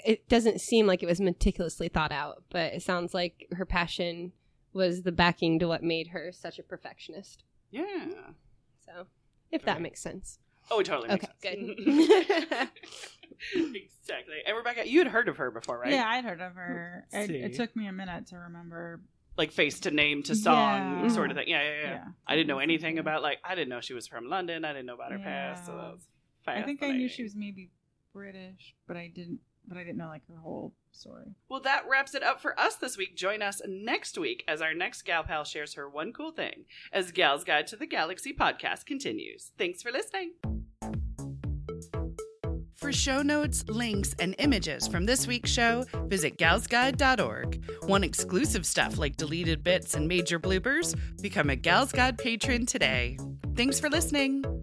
it 0.05 0.29
doesn't 0.29 0.61
seem 0.61 0.87
like 0.87 1.03
it 1.03 1.07
was 1.07 1.21
meticulously 1.21 1.89
thought 1.89 2.13
out. 2.13 2.43
But 2.51 2.75
it 2.75 2.83
sounds 2.83 3.15
like 3.15 3.47
her 3.57 3.65
passion 3.65 4.33
was 4.73 5.03
the 5.03 5.13
backing 5.13 5.59
to 5.61 5.67
what 5.67 5.83
made 5.83 6.09
her 6.09 6.31
such 6.33 6.59
a 6.59 6.63
perfectionist. 6.63 7.45
Yeah. 7.71 8.07
So, 8.85 9.07
if 9.51 9.63
Right. 9.63 9.67
that 9.67 9.81
makes 9.83 10.01
sense. 10.01 10.39
Oh, 10.71 10.81
it 10.81 10.85
totally 10.87 11.09
makes 11.09 11.25
Okay, 11.43 11.77
sense. 11.87 12.69
exactly. 13.75 14.37
And 14.47 14.57
Rebecca, 14.57 14.87
you 14.89 14.99
had 14.99 15.09
heard 15.09 15.29
of 15.29 15.37
her 15.39 15.51
before, 15.51 15.79
right? 15.79 15.93
Yeah, 15.93 16.05
I'd 16.07 16.25
heard 16.25 16.41
of 16.41 16.55
her. 16.55 17.07
It, 17.13 17.31
it 17.31 17.55
took 17.55 17.75
me 17.75 17.87
a 17.87 17.93
minute 17.93 18.27
to 18.29 18.37
remember. 18.37 19.01
Like 19.37 19.53
face 19.53 19.81
to 19.81 19.91
name 19.91 20.23
to 20.25 20.35
song 20.35 21.05
Yeah. 21.05 21.09
sort 21.09 21.31
of 21.31 21.37
thing. 21.37 21.49
Yeah, 21.49 21.63
yeah, 21.63 21.75
yeah. 21.83 21.91
Yeah, 21.93 22.05
I 22.27 22.35
didn't 22.35 22.49
know 22.49 22.59
anything 22.59 22.99
about 22.99 23.23
like 23.23 23.39
I 23.45 23.55
didn't 23.55 23.69
know 23.69 23.81
she 23.81 23.95
was 23.95 24.07
from 24.07 24.29
London. 24.29 24.65
I 24.65 24.73
didn't 24.73 24.87
know 24.87 24.95
about 24.95 25.13
her 25.13 25.19
past. 25.21 25.65
So 25.67 25.73
that 25.73 25.93
was 25.93 26.09
I 26.47 26.63
think 26.63 26.83
I 26.83 26.93
knew 26.93 27.09
she 27.09 27.23
was 27.23 27.35
maybe 27.35 27.71
British, 28.13 28.75
but 28.87 28.97
I 28.97 29.11
didn't. 29.15 29.41
But 29.67 29.77
I 29.77 29.85
didn't 29.85 29.99
know 29.99 30.09
like 30.09 30.27
her 30.29 30.39
whole 30.39 30.73
story. 30.93 31.35
Well, 31.51 31.61
that 31.61 31.85
wraps 31.91 32.15
it 32.15 32.23
up 32.23 32.41
for 32.41 32.59
us 32.59 32.77
this 32.77 32.97
week. 32.97 33.17
Join 33.17 33.43
us 33.43 33.61
next 33.69 34.17
week 34.17 34.43
as 34.49 34.63
our 34.63 34.73
next 34.73 35.03
gal 35.03 35.25
pal 35.25 35.45
shares 35.45 35.75
her 35.75 35.87
one 35.87 36.11
cool 36.15 36.33
thing 36.33 36.65
as 36.91 37.13
Gal's 37.13 37.45
Guide 37.45 37.67
to 37.67 37.77
the 37.77 37.85
Galaxy 37.85 38.33
podcast 38.33 38.87
continues. 38.87 39.53
Thanks 39.59 39.83
for 39.83 39.93
listening. 39.93 40.33
For 42.77 42.93
show 42.93 43.23
notes, 43.23 43.65
links, 43.69 44.15
and 44.19 44.35
images 44.39 44.87
from 44.89 45.05
this 45.05 45.27
week's 45.27 45.51
show, 45.51 45.85
visit 46.07 46.39
galsguide.org. 46.39 47.63
Want 47.83 48.05
exclusive 48.05 48.65
stuff 48.65 48.97
like 48.99 49.17
deleted 49.17 49.65
bits 49.65 49.95
and 49.95 50.07
major 50.07 50.39
bloopers? 50.39 50.99
Become 51.21 51.51
a 51.51 51.57
Gals 51.57 51.93
Guide 51.93 52.17
patron 52.17 52.67
today. 52.67 53.19
Thanks 53.57 53.81
for 53.81 53.91
listening. 53.91 54.58